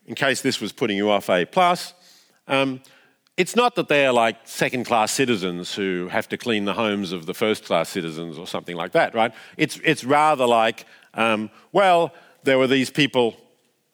[0.06, 1.94] in case this was putting you off A, plus,
[2.48, 2.80] um,
[3.36, 7.26] it's not that they're like second class citizens who have to clean the homes of
[7.26, 9.32] the first class citizens or something like that, right?
[9.56, 12.12] It's, it's rather like, um, well,
[12.42, 13.36] there were these people,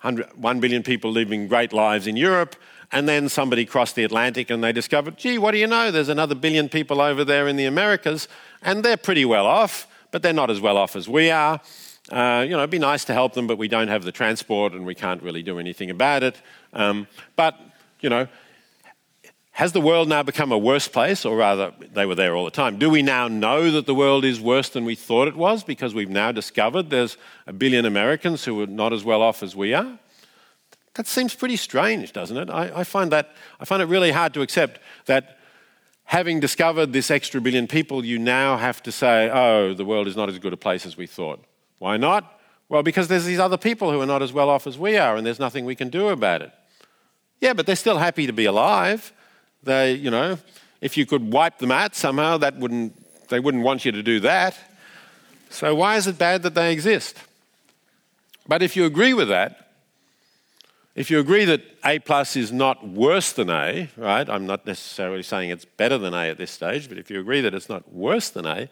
[0.01, 2.57] 1 billion people living great lives in Europe,
[2.91, 5.91] and then somebody crossed the Atlantic and they discovered, gee, what do you know?
[5.91, 8.29] There's another billion people over there in the Americas,
[8.63, 11.61] and they're pretty well off, but they're not as well off as we are.
[12.09, 14.73] Uh, you know, it'd be nice to help them, but we don't have the transport
[14.73, 16.41] and we can't really do anything about it.
[16.73, 17.59] Um, but,
[17.99, 18.29] you know,
[19.51, 22.53] has the world now become a worse place, or rather, they were there all the
[22.53, 22.79] time?
[22.79, 25.95] Do we now know that the world is worse than we thought it was because
[25.95, 27.17] we've now discovered there's
[27.49, 29.99] a billion Americans who are not as well off as we are?
[30.95, 32.51] That seems pretty strange, doesn't it?
[32.51, 35.39] I, I find that I find it really hard to accept that
[36.05, 40.17] having discovered this extra billion people, you now have to say, oh, the world is
[40.17, 41.43] not as good a place as we thought.
[41.79, 42.41] Why not?
[42.69, 45.17] Well, because there's these other people who are not as well off as we are,
[45.17, 46.53] and there's nothing we can do about it.
[47.41, 49.13] Yeah, but they're still happy to be alive.
[49.63, 50.39] They, you know,
[50.81, 54.21] if you could wipe them out somehow, that wouldn't, they wouldn't want you to do
[54.21, 54.57] that.
[55.51, 57.17] So why is it bad that they exist?
[58.47, 59.64] But if you agree with that,
[60.95, 64.29] if you agree that A plus is not worse than A, right?
[64.29, 67.41] I'm not necessarily saying it's better than A at this stage, but if you agree
[67.41, 68.69] that it's not worse than A,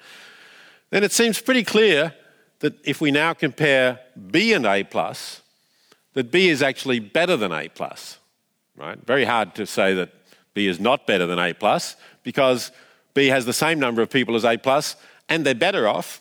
[0.91, 2.15] then it seems pretty clear
[2.61, 3.99] that if we now compare
[4.31, 5.41] B and A plus,
[6.15, 8.19] that B is actually better than A plus
[8.77, 8.99] right?
[9.07, 10.11] Very hard to say that
[10.55, 12.71] B is not better than A plus because
[13.15, 14.97] B has the same number of people as A plus
[15.29, 16.21] and they're better off.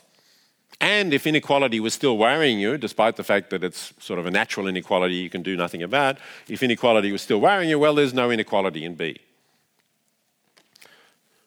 [0.82, 4.32] And if inequality was still worrying you, despite the fact that it's sort of a
[4.32, 6.18] natural inequality you can do nothing about,
[6.50, 9.18] if inequality was still worrying you, well, there's no inequality in B.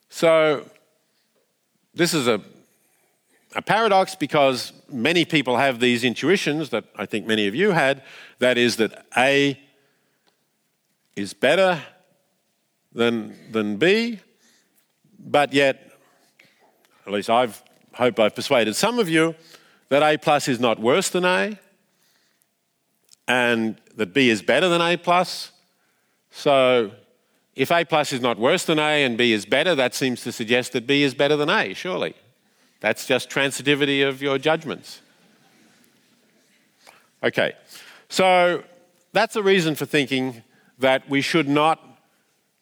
[0.08, 0.70] So
[1.92, 2.40] this is a,
[3.56, 8.04] a paradox because many people have these intuitions that I think many of you had
[8.38, 9.58] that is, that A
[11.16, 11.82] is better
[12.92, 14.20] than, than B,
[15.18, 15.90] but yet,
[17.04, 17.48] at least I
[17.94, 19.34] hope I've persuaded some of you
[19.88, 21.58] that A plus is not worse than A,
[23.26, 25.52] and that B is better than A plus.
[26.30, 26.90] So
[27.54, 30.32] if A plus is not worse than A and B is better, that seems to
[30.32, 32.14] suggest that B is better than A, surely.
[32.80, 35.00] That's just transitivity of your judgments.
[37.22, 37.54] Okay,
[38.08, 38.62] so
[39.12, 40.42] that's a reason for thinking
[40.78, 41.93] that we should not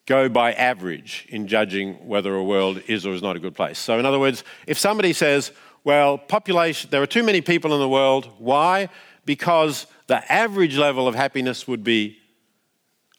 [0.06, 3.78] go by average in judging whether a world is or is not a good place.
[3.78, 5.52] So, in other words, if somebody says,
[5.84, 8.88] well, population, there are too many people in the world, why?
[9.24, 12.18] Because the average level of happiness would be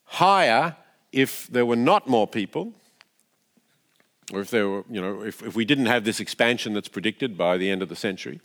[0.05, 0.75] higher
[1.11, 2.73] if there were not more people,
[4.31, 7.37] or if there were, you know, if, if we didn't have this expansion that's predicted
[7.37, 8.41] by the end of the century.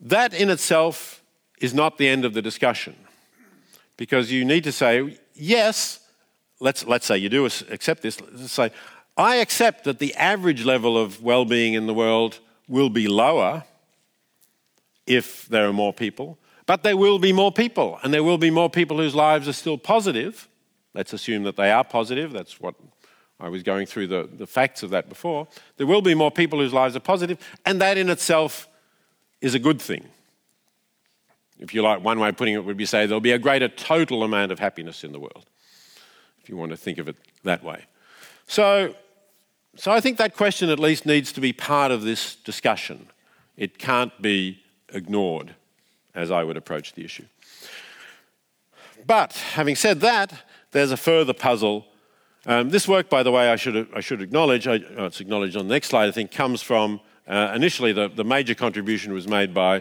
[0.00, 1.22] That in itself
[1.60, 2.96] is not the end of the discussion
[3.96, 6.05] because you need to say, yes,
[6.60, 8.70] let's, let's say you do accept this, let's say,
[9.16, 12.38] I accept that the average level of well being in the world
[12.68, 13.64] will be lower
[15.06, 18.50] if there are more people, but there will be more people, and there will be
[18.50, 20.48] more people whose lives are still positive.
[20.94, 22.32] Let's assume that they are positive.
[22.32, 22.74] That's what
[23.38, 25.46] I was going through the, the facts of that before.
[25.76, 28.68] There will be more people whose lives are positive, and that in itself
[29.40, 30.04] is a good thing.
[31.58, 33.68] If you like, one way of putting it would be say there'll be a greater
[33.68, 35.46] total amount of happiness in the world,
[36.46, 37.82] if you want to think of it that way.
[38.46, 38.94] So,
[39.74, 43.08] so I think that question at least needs to be part of this discussion.
[43.56, 45.56] It can't be ignored
[46.14, 47.24] as I would approach the issue.
[49.04, 50.34] But having said that,
[50.70, 51.84] there's a further puzzle.
[52.46, 55.56] Um, this work, by the way, I should, I should acknowledge, I, oh, it's acknowledged
[55.56, 59.26] on the next slide, I think comes from uh, initially the, the major contribution was
[59.26, 59.78] made by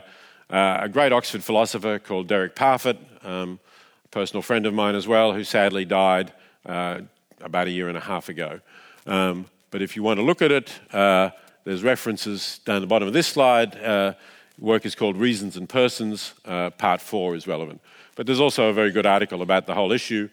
[0.50, 3.60] uh, a great Oxford philosopher called Derek Parfit, um,
[4.04, 6.34] a personal friend of mine as well, who sadly died
[6.66, 7.02] uh,
[7.42, 8.60] about a year and a half ago.
[9.06, 11.30] Um, but if you want to look at it, uh,
[11.64, 13.76] there's references down the bottom of this slide.
[13.76, 14.14] Uh,
[14.60, 16.34] work is called Reasons and Persons.
[16.46, 17.82] Uh, part four is relevant.
[18.16, 20.30] But there's also a very good article about the whole issue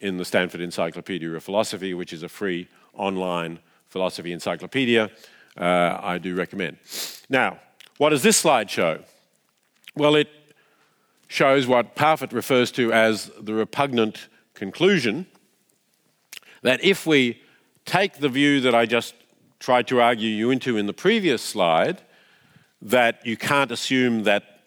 [0.00, 3.58] in the Stanford Encyclopedia of Philosophy, which is a free online
[3.88, 5.10] philosophy encyclopedia.
[5.56, 6.78] Uh, I do recommend.
[7.28, 7.58] Now,
[7.98, 9.00] what does this slide show?
[9.94, 10.28] Well, it
[11.28, 15.26] shows what Parfit refers to as the repugnant conclusion
[16.62, 17.40] that if we
[17.84, 19.14] take the view that I just
[19.58, 22.00] tried to argue you into in the previous slide,
[22.82, 24.60] that you can't assume that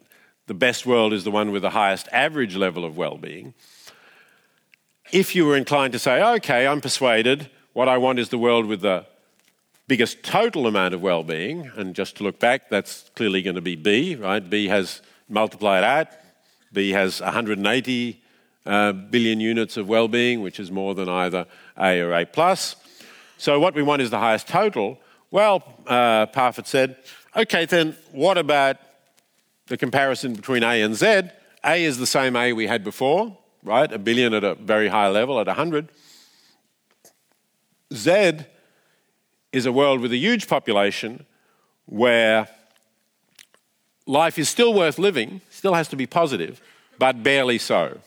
[0.47, 3.53] the best world is the one with the highest average level of well being.
[5.11, 8.65] If you were inclined to say, okay, I'm persuaded, what I want is the world
[8.65, 9.05] with the
[9.87, 13.61] biggest total amount of well being, and just to look back, that's clearly going to
[13.61, 14.47] be B, right?
[14.47, 16.07] B has multiplied out.
[16.71, 18.22] B has 180
[18.65, 21.45] uh, billion units of well-being, which is more than either
[21.77, 22.75] A or A plus.
[23.37, 24.99] So what we want is the highest total.
[25.31, 26.97] Well, uh, Parfit said,
[27.35, 28.77] okay, then what about
[29.67, 31.23] the comparison between A and Z?
[31.63, 33.91] A is the same A we had before, right?
[33.91, 35.89] A billion at a very high level, at 100.
[37.93, 38.39] Z
[39.51, 41.25] is a world with a huge population
[41.85, 42.47] where
[44.05, 46.61] life is still worth living, still has to be positive,
[46.97, 47.99] but barely so.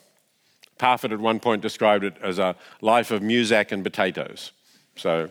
[0.79, 4.53] Parfit at one point described it as a life of Muzak and potatoes.
[4.97, 5.31] So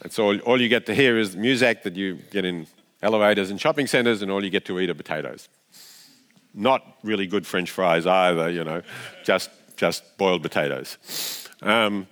[0.00, 2.66] that's all, all you get to hear is Muzak that you get in
[3.02, 5.48] elevators and shopping centres, and all you get to eat are potatoes.
[6.54, 8.82] Not really good French fries either, you know,
[9.24, 11.48] just, just boiled potatoes.
[11.62, 12.06] Um,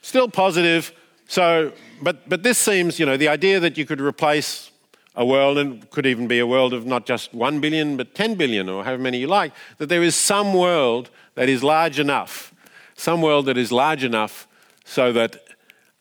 [0.00, 0.92] still positive.
[1.26, 1.72] So,
[2.02, 4.69] but, but this seems, you know, the idea that you could replace
[5.14, 8.36] a world, and could even be a world of not just 1 billion, but 10
[8.36, 12.54] billion, or however many you like, that there is some world that is large enough,
[12.94, 14.46] some world that is large enough
[14.84, 15.36] so that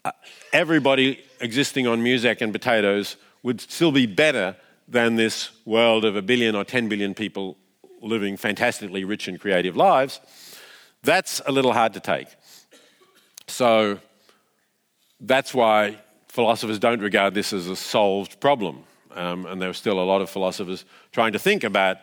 [0.05, 0.11] uh,
[0.53, 4.55] everybody existing on Muzak and potatoes would still be better
[4.87, 7.57] than this world of a billion or 10 billion people
[8.01, 10.19] living fantastically rich and creative lives.
[11.03, 12.27] That's a little hard to take.
[13.47, 13.99] So
[15.19, 15.97] that's why
[16.27, 18.83] philosophers don't regard this as a solved problem.
[19.15, 21.97] Um, and there are still a lot of philosophers trying to think about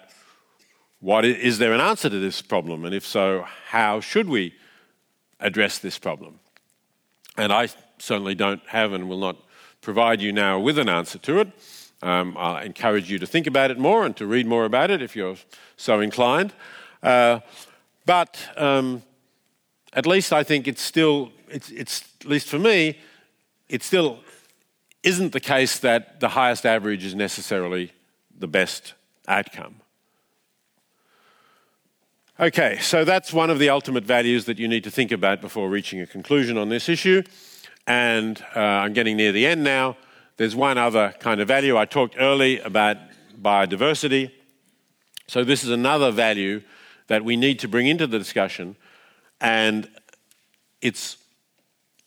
[1.01, 2.85] what is, there an answer to this problem?
[2.85, 4.55] And if so, how should we
[5.41, 6.41] address this problem?
[7.37, 9.37] And I certainly don't have and will not
[9.83, 11.49] provide you now with an answer to it.
[12.03, 15.03] Um, I encourage you to think about it more and to read more about it
[15.03, 15.37] if you're
[15.77, 16.53] so inclined.
[17.03, 17.41] Uh,
[18.05, 19.03] but um,
[19.93, 22.99] at least I think it's still, it's, it's, at least for me,
[23.69, 24.21] it's still
[25.07, 27.93] isn't the case that the highest average is necessarily
[28.37, 28.95] the best
[29.29, 29.77] outcome.
[32.41, 35.71] Okay, so that's one of the ultimate values that you need to think about before
[35.71, 37.23] reaching a conclusion on this issue.
[37.87, 39.97] And uh, I'm getting near the end now.
[40.39, 41.79] There's one other kind of value.
[41.79, 42.97] I talked early about
[43.41, 44.33] biodiversity.
[45.29, 46.63] So, this is another value
[47.07, 48.75] that we need to bring into the discussion.
[49.41, 49.89] And
[50.83, 51.17] it's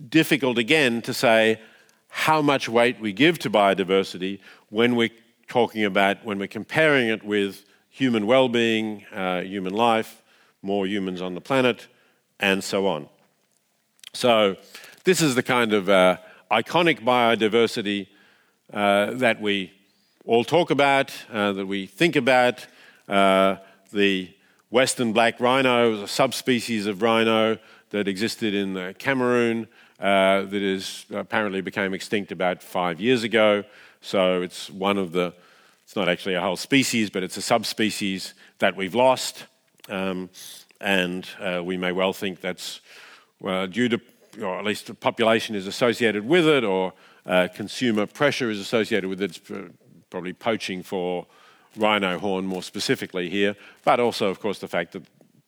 [0.09, 1.61] difficult again to say
[2.09, 4.39] how much weight we give to biodiversity
[4.69, 5.09] when we're
[5.47, 10.21] talking about, when we're comparing it with human well being, uh, human life,
[10.61, 11.87] more humans on the planet,
[12.39, 13.07] and so on.
[14.13, 14.57] So,
[15.03, 16.17] this is the kind of uh,
[16.51, 18.07] iconic biodiversity
[18.73, 19.71] uh, that we
[20.25, 22.65] all talk about, uh, that we think about.
[23.07, 23.57] Uh,
[23.91, 24.31] the
[24.69, 27.57] western black rhino a subspecies of rhino
[27.89, 29.67] that existed in the Cameroon
[29.99, 33.63] uh, that is apparently became extinct about five years ago.
[34.01, 35.33] So it's one of the,
[35.83, 39.45] it's not actually a whole species, but it's a subspecies that we've lost.
[39.89, 40.29] Um,
[40.79, 42.81] and uh, we may well think that's
[43.41, 43.99] due to,
[44.41, 46.93] or at least the population is associated with it, or
[47.25, 49.37] uh, consumer pressure is associated with it.
[49.37, 49.71] It's
[50.09, 51.25] probably poaching for
[51.75, 55.03] rhino horn more specifically here, but also, of course, the fact that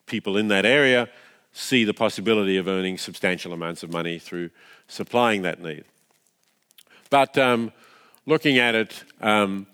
[0.06, 1.10] people in that area
[1.54, 4.50] see the possibility of earning substantial amounts of money through
[4.88, 5.84] supplying that need.
[7.10, 7.72] But um,
[8.26, 9.68] looking at it um,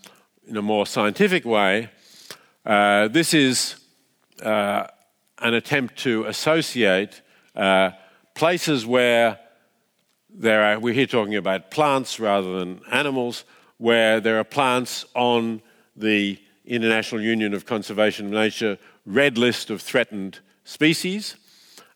[0.48, 1.90] in a more scientific way,
[2.66, 3.76] uh, this is
[4.42, 4.88] uh,
[5.40, 7.22] an attempt to associate
[7.56, 7.92] uh,
[8.34, 9.40] places where
[10.30, 13.46] there are, we're here talking about plants rather than animals,
[13.78, 15.62] where there are plants on
[15.96, 21.36] the International Union of Conservation of Nature red list of threatened species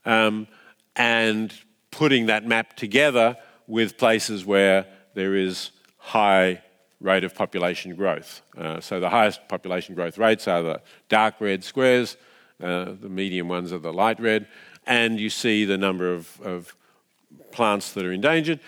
[0.06, 0.48] um,
[0.96, 1.54] and
[1.92, 3.38] putting that map together
[3.68, 6.62] with places where there is high
[7.00, 8.42] rate of population growth.
[8.58, 12.18] Uh, so the highest population growth rates are the dark red squares,
[12.62, 14.48] uh, the medium ones are the light red,
[14.86, 16.76] and you see the number of, of
[17.52, 18.60] plants that are endangered.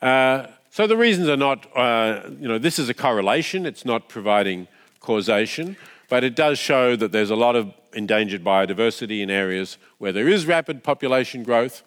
[0.00, 4.08] Uh, so the reasons are not, uh, you know, this is a correlation, it's not
[4.08, 4.68] providing
[5.00, 5.76] causation,
[6.08, 10.28] but it does show that there's a lot of endangered biodiversity in areas where there
[10.28, 11.82] is rapid population growth.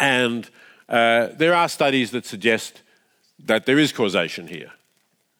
[0.00, 0.48] And
[0.88, 2.82] uh, there are studies that suggest
[3.44, 4.72] that there is causation here.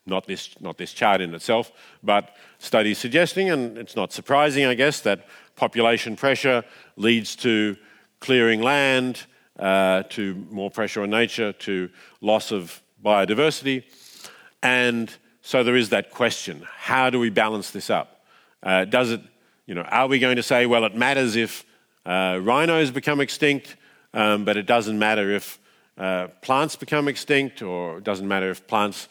[0.07, 1.71] Not this, not this chart in itself,
[2.03, 5.27] but studies suggesting, and it's not surprising, I guess, that
[5.57, 6.65] population pressure
[6.97, 7.77] leads to
[8.21, 9.25] clearing land,
[9.59, 11.91] uh, to more pressure on nature, to
[12.21, 13.85] loss of biodiversity.
[14.63, 18.25] And so there is that question how do we balance this up?
[18.63, 19.21] Uh, does it
[19.69, 21.67] you know, are we going to say, well, it matters if
[22.07, 23.77] uh, rhinos become extinct,
[24.15, 25.59] um, but it doesn't matter if
[25.99, 29.09] uh, plants become extinct, or it doesn't matter if plants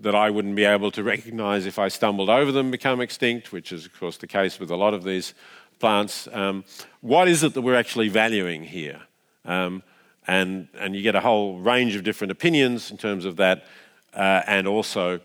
[0.00, 3.70] that I wouldn't be able to recognize if I stumbled over them become extinct, which
[3.70, 5.32] is, of course, the case with a lot of these
[5.78, 6.26] plants.
[6.32, 6.64] Um,
[7.02, 9.02] what is it that we're actually valuing here?
[9.44, 9.84] Um,
[10.26, 13.64] and, and you get a whole range of different opinions in terms of that,
[14.12, 15.20] uh, and also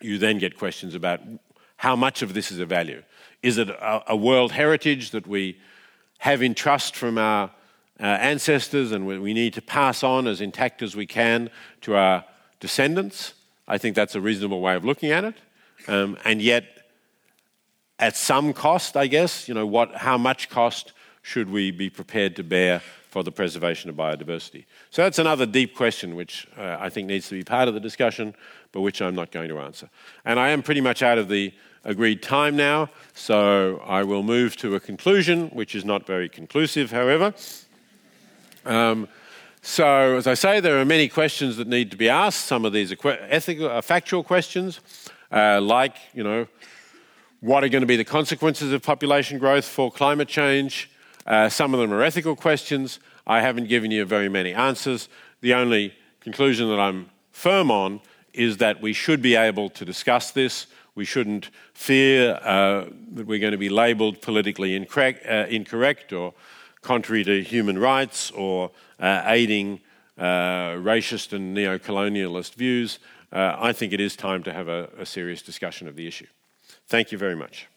[0.00, 1.20] you then get questions about
[1.76, 3.02] how much of this is a value.
[3.42, 5.58] Is it a, a world heritage that we
[6.18, 7.50] have in trust from our
[7.98, 11.50] uh, ancestors and we need to pass on as intact as we can
[11.82, 12.24] to our
[12.60, 13.34] descendants?
[13.68, 15.34] I think that's a reasonable way of looking at it.
[15.88, 16.64] Um, and yet,
[17.98, 19.48] at some cost, I guess.
[19.48, 23.90] You know, what, how much cost should we be prepared to bear for the preservation
[23.90, 24.64] of biodiversity?
[24.90, 27.80] So that's another deep question which uh, I think needs to be part of the
[27.80, 28.34] discussion,
[28.72, 29.88] but which I'm not going to answer.
[30.24, 31.52] And I am pretty much out of the
[31.86, 36.90] agreed time now, so I will move to a conclusion, which is not very conclusive,
[36.90, 37.32] however.
[38.64, 39.08] Um,
[39.62, 42.44] so, as I say, there are many questions that need to be asked.
[42.44, 44.80] Some of these are ethical, uh, factual questions,
[45.30, 46.46] uh, like, you know,
[47.40, 50.90] what are going to be the consequences of population growth for climate change?
[51.24, 52.98] Uh, some of them are ethical questions.
[53.26, 55.08] I haven't given you very many answers.
[55.40, 58.00] The only conclusion that I'm firm on
[58.32, 60.66] is that we should be able to discuss this.
[60.96, 66.34] We shouldn't fear uh, that we're going to be labelled politically incorrect, uh, incorrect, or
[66.82, 69.80] contrary to human rights or uh, aiding
[70.18, 72.98] uh, racist and neo colonialist views.
[73.30, 76.26] Uh, I think it is time to have a, a serious discussion of the issue.
[76.88, 77.68] Thank you very much.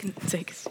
[0.00, 0.66] Can take it.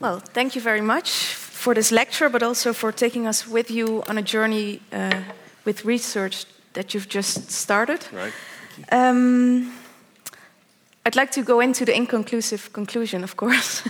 [0.00, 4.02] Well, thank you very much for this lecture, but also for taking us with you
[4.08, 5.20] on a journey uh,
[5.64, 8.06] with research that you've just started.
[8.12, 8.32] Right.
[8.90, 9.72] Um,
[11.06, 13.82] I'd like to go into the inconclusive conclusion, of course,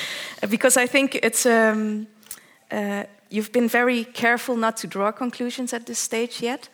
[0.50, 1.46] because I think it's.
[1.46, 2.06] Um,
[2.70, 6.68] uh, you've been very careful not to draw conclusions at this stage yet.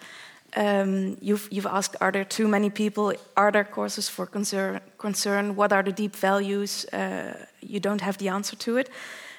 [0.54, 3.14] Um, you've, you've, asked, are there too many people?
[3.36, 4.80] Are there causes for concern?
[4.98, 5.56] concern?
[5.56, 6.84] What are the deep values?
[6.92, 8.90] Uh, you don't have the answer to it.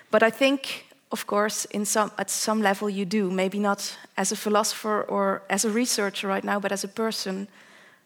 [0.09, 3.29] But I think, of course, in some, at some level you do.
[3.29, 7.47] Maybe not as a philosopher or as a researcher right now, but as a person,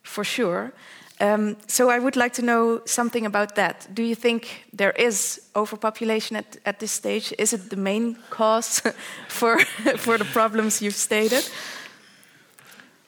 [0.03, 0.73] for sure.
[1.19, 3.87] Um, so I would like to know something about that.
[3.93, 7.33] Do you think there is overpopulation at, at this stage?
[7.39, 8.81] Is it the main cause
[9.27, 9.59] for
[9.97, 11.49] for the problems you've stated?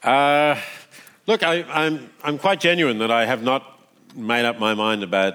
[0.01, 0.57] Uh,
[1.27, 3.81] look, I, am I'm, I'm quite genuine that I have not
[4.15, 5.33] made up my mind about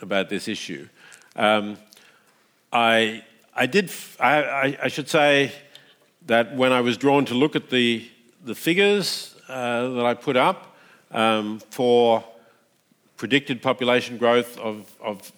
[0.00, 0.88] about this issue.
[1.36, 1.76] Um,
[2.72, 3.22] I
[3.54, 5.52] I did I, I, I, should say
[6.26, 8.08] that when I was drawn to look at the
[8.44, 10.74] the figures uh, that I put up
[11.12, 12.24] um, for
[13.16, 15.30] predicted population growth of, of,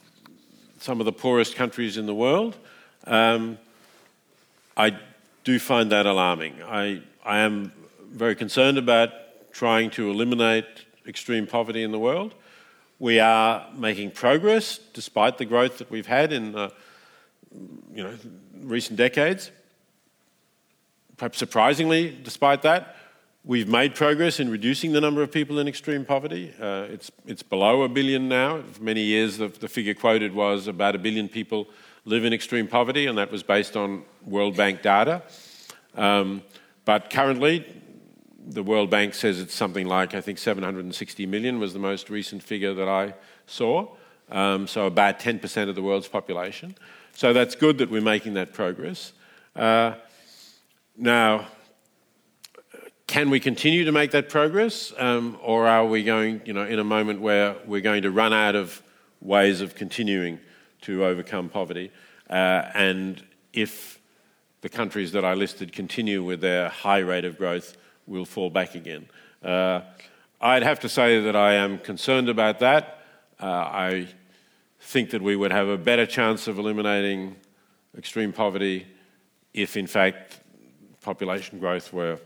[0.79, 2.57] some of the poorest countries in the world.
[3.07, 3.59] Um,
[4.77, 4.97] I
[5.45, 6.63] do find that alarming.
[6.63, 7.73] I, I am
[8.13, 9.11] very concerned about
[9.53, 10.67] trying to eliminate
[11.07, 12.35] extreme poverty in the world.
[12.99, 16.53] We are making progress despite the growth that we've had in
[17.93, 18.15] you know,
[18.61, 19.51] recent decades.
[21.17, 22.97] Perhaps surprisingly, despite that,
[23.45, 26.55] We've made progress in reducing the number of people in extreme poverty.
[26.61, 28.63] Uh, it's, it's below a billion now.
[28.63, 31.67] For many years, the, the figure quoted was about a billion people
[32.05, 35.23] live in extreme poverty, and that was based on World Bank data.
[35.97, 36.43] Um,
[36.85, 37.67] but currently,
[38.47, 42.43] the World Bank says it's something like, I think, 760 million was the most recent
[42.43, 43.15] figure that I
[43.47, 43.89] saw.
[44.31, 46.77] Um, so, about 10% of the world's population.
[47.13, 49.13] So, that's good that we're making that progress.
[49.55, 49.95] Uh,
[50.97, 51.49] now,
[53.07, 56.79] can we continue to make that progress, um, or are we going, you know, in
[56.79, 58.83] a moment where we're going to run out of
[59.21, 60.39] ways of continuing
[60.83, 61.91] to overcome poverty?
[62.31, 63.23] Uh, and
[63.53, 64.01] if
[64.63, 67.77] the countries that I listed continue with their high rate of growth,
[68.07, 69.07] we'll fall back again.
[69.43, 69.81] Uh,
[70.41, 72.99] I'd have to say that I am concerned about that.
[73.41, 74.09] Uh, I
[74.81, 77.37] think that we would have a better chance of eliminating
[77.97, 78.87] extreme poverty
[79.55, 80.41] if, in fact,
[81.03, 82.19] population growth were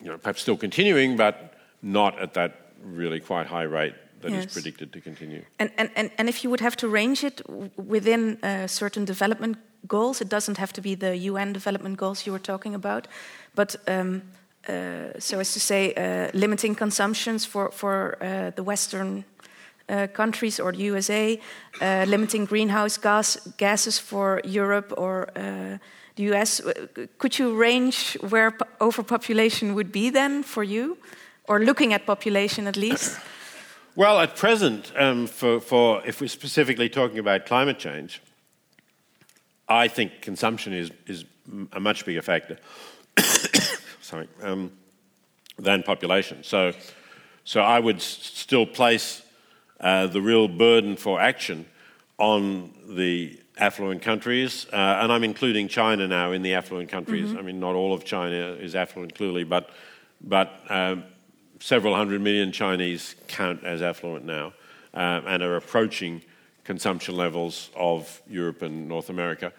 [0.00, 4.46] you know, perhaps still continuing, but not at that really quite high rate that yes.
[4.46, 5.42] is predicted to continue.
[5.58, 7.42] And, and, and, and if you would have to range it
[7.76, 12.32] within uh, certain development goals, it doesn't have to be the UN development goals you
[12.32, 13.08] were talking about,
[13.54, 14.22] but um,
[14.66, 19.24] so as to say, uh, limiting consumptions for, for uh, the Western
[19.88, 21.40] uh, countries or the USA,
[21.80, 25.28] uh, limiting greenhouse gas gases for Europe or
[26.16, 26.60] the US.
[27.18, 30.98] Could you range where overpopulation would be then for you,
[31.48, 33.18] or looking at population at least?
[33.96, 38.22] Well, at present, um, for, for, if we're specifically talking about climate change,
[39.68, 41.24] I think consumption is, is
[41.72, 42.58] a much bigger factor.
[44.10, 44.70] Sorry, um,
[45.62, 46.42] than population.
[46.42, 46.72] So,
[47.44, 49.22] so I would still place
[49.80, 51.64] uh, the real burden for action
[52.18, 57.28] on the affluent countries, uh, and I'm including China now in the affluent countries.
[57.28, 57.38] Mm-hmm.
[57.38, 59.70] I mean, not all of China is affluent, clearly, but
[60.20, 61.04] but um,
[61.60, 64.52] several hundred million Chinese count as affluent now.
[64.94, 66.22] um, and are approaching
[66.64, 69.52] consumption levels of Europe and North America.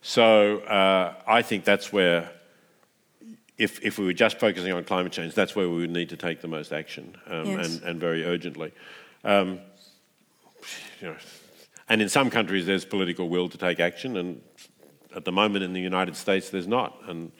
[0.00, 2.30] So uh, I think that's where,
[3.62, 6.16] if, if we were just focusing on climate change, that's where we would need to
[6.16, 7.66] take the most action um, yes.
[7.66, 8.72] and, and, very urgently.
[9.22, 9.60] Um,
[11.00, 11.16] you know,
[11.88, 14.40] and in some countries, there's political will to take action, and
[15.14, 16.98] at the moment in the United States, there's not.
[17.06, 17.30] And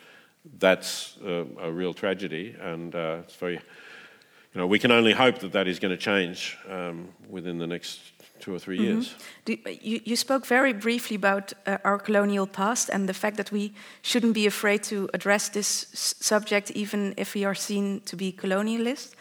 [0.59, 5.39] that's a, a real tragedy, and uh, it's very, you know, we can only hope
[5.41, 8.01] that that is going to change um, within the next
[8.43, 8.89] two or 3 mm -hmm.
[8.89, 9.17] years.
[9.45, 13.51] Do, you, you, spoke very briefly about uh, our colonial past and the fact that
[13.51, 15.89] we shouldn't be afraid to address this
[16.19, 19.15] subject, even if we are seen to be colonialist.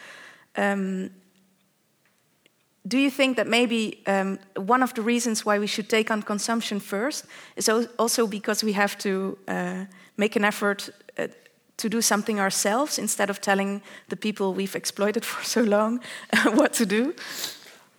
[0.58, 1.10] Um,
[2.82, 6.22] do you think that maybe um, one of the reasons why we should take on
[6.22, 7.24] consumption first
[7.54, 9.84] is also because we have to uh,
[10.14, 11.26] make an effort uh,
[11.76, 16.00] to do something ourselves instead of telling the people we've exploited for so long
[16.54, 17.14] what to do?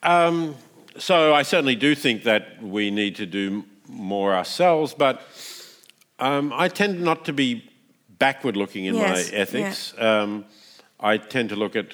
[0.02, 0.56] Um,
[0.98, 5.22] so I certainly do think that we need to do more ourselves, but
[6.20, 7.70] um, I tend not to be
[8.20, 9.94] backward looking in yes, my ethics.
[9.98, 10.22] Yeah.
[10.22, 10.46] Um,
[11.00, 11.94] I tend to look at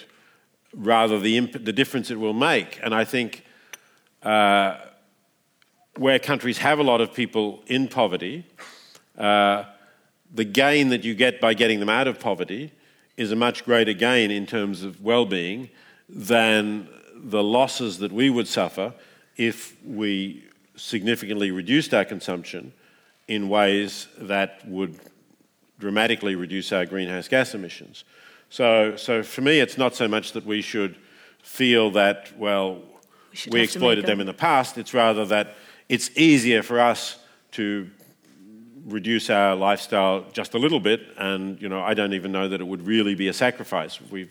[0.73, 2.79] rather the, imp- the difference it will make.
[2.83, 3.43] And I think
[4.21, 4.77] uh,
[5.95, 8.45] where countries have a lot of people in poverty,
[9.17, 9.63] uh,
[10.31, 12.71] the gain that you get by getting them out of poverty
[13.17, 15.69] is a much greater gain in terms of well being
[16.07, 16.87] than
[17.23, 18.93] the losses that we would suffer
[19.37, 20.43] if we
[20.75, 22.73] significantly reduced our consumption
[23.27, 24.99] in ways that would
[25.79, 28.03] dramatically reduce our greenhouse gas emissions.
[28.49, 30.97] So, so for me, it's not so much that we should
[31.43, 32.81] feel that, well,
[33.45, 34.77] we, we exploited them in the past.
[34.77, 35.55] It's rather that
[35.87, 37.17] it's easier for us
[37.51, 37.89] to
[38.85, 42.59] reduce our lifestyle just a little bit, and you know, I don't even know that
[42.59, 43.99] it would really be a sacrifice.
[44.09, 44.29] We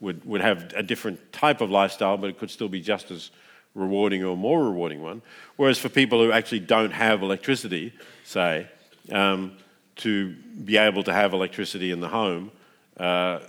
[0.00, 3.30] would, would have a different type of lifestyle, but it could still be just as
[3.74, 5.22] rewarding or more rewarding one.
[5.56, 7.92] Whereas for people who actually don't have electricity,
[8.24, 8.66] say,
[9.12, 9.52] um,
[9.96, 12.50] to be able to have electricity in the home
[12.98, 13.40] uh,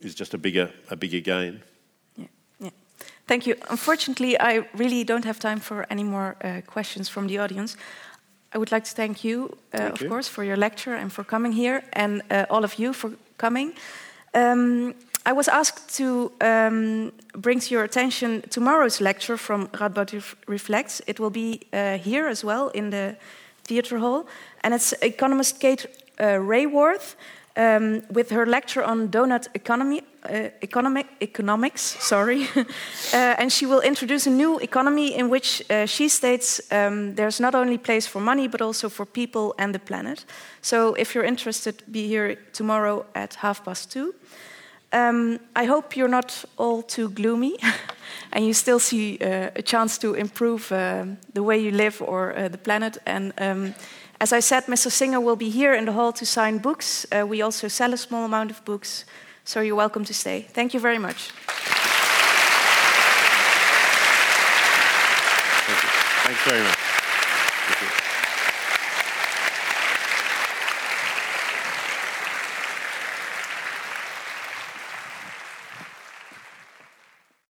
[0.00, 1.62] is just a bigger, a bigger gain.
[2.16, 2.26] Yeah,
[2.60, 2.70] yeah.
[3.26, 3.56] Thank you.
[3.70, 7.76] Unfortunately, I really don't have time for any more uh, questions from the audience.
[8.54, 10.08] I would like to thank you, uh, thank of you.
[10.08, 13.72] course, for your lecture and for coming here, and uh, all of you for coming.
[14.34, 14.94] Um,
[15.26, 21.02] I was asked to um, bring to your attention tomorrow's lecture from Radboud Reflects.
[21.08, 23.16] It will be uh, here as well in the
[23.64, 24.26] theatre hall,
[24.62, 25.86] and it's economist Kate
[26.20, 27.16] uh, Raworth
[27.56, 31.82] um, with her lecture on donut economy, uh, economic, economics.
[31.98, 32.62] Sorry, uh,
[33.12, 37.56] and she will introduce a new economy in which uh, she states um, there's not
[37.56, 40.24] only place for money but also for people and the planet.
[40.62, 44.14] So, if you're interested, be here tomorrow at half past two.
[44.92, 47.56] Um, I hope you're not all too gloomy
[48.32, 52.36] and you still see uh, a chance to improve uh, the way you live or
[52.36, 52.98] uh, the planet.
[53.06, 53.74] And um,
[54.20, 54.90] as I said, Mr.
[54.90, 57.06] Singer will be here in the hall to sign books.
[57.12, 59.04] Uh, we also sell a small amount of books,
[59.44, 60.46] so you're welcome to stay.
[60.52, 61.32] Thank you very much.
[65.66, 65.88] Thank you.
[66.24, 66.75] Thanks very much.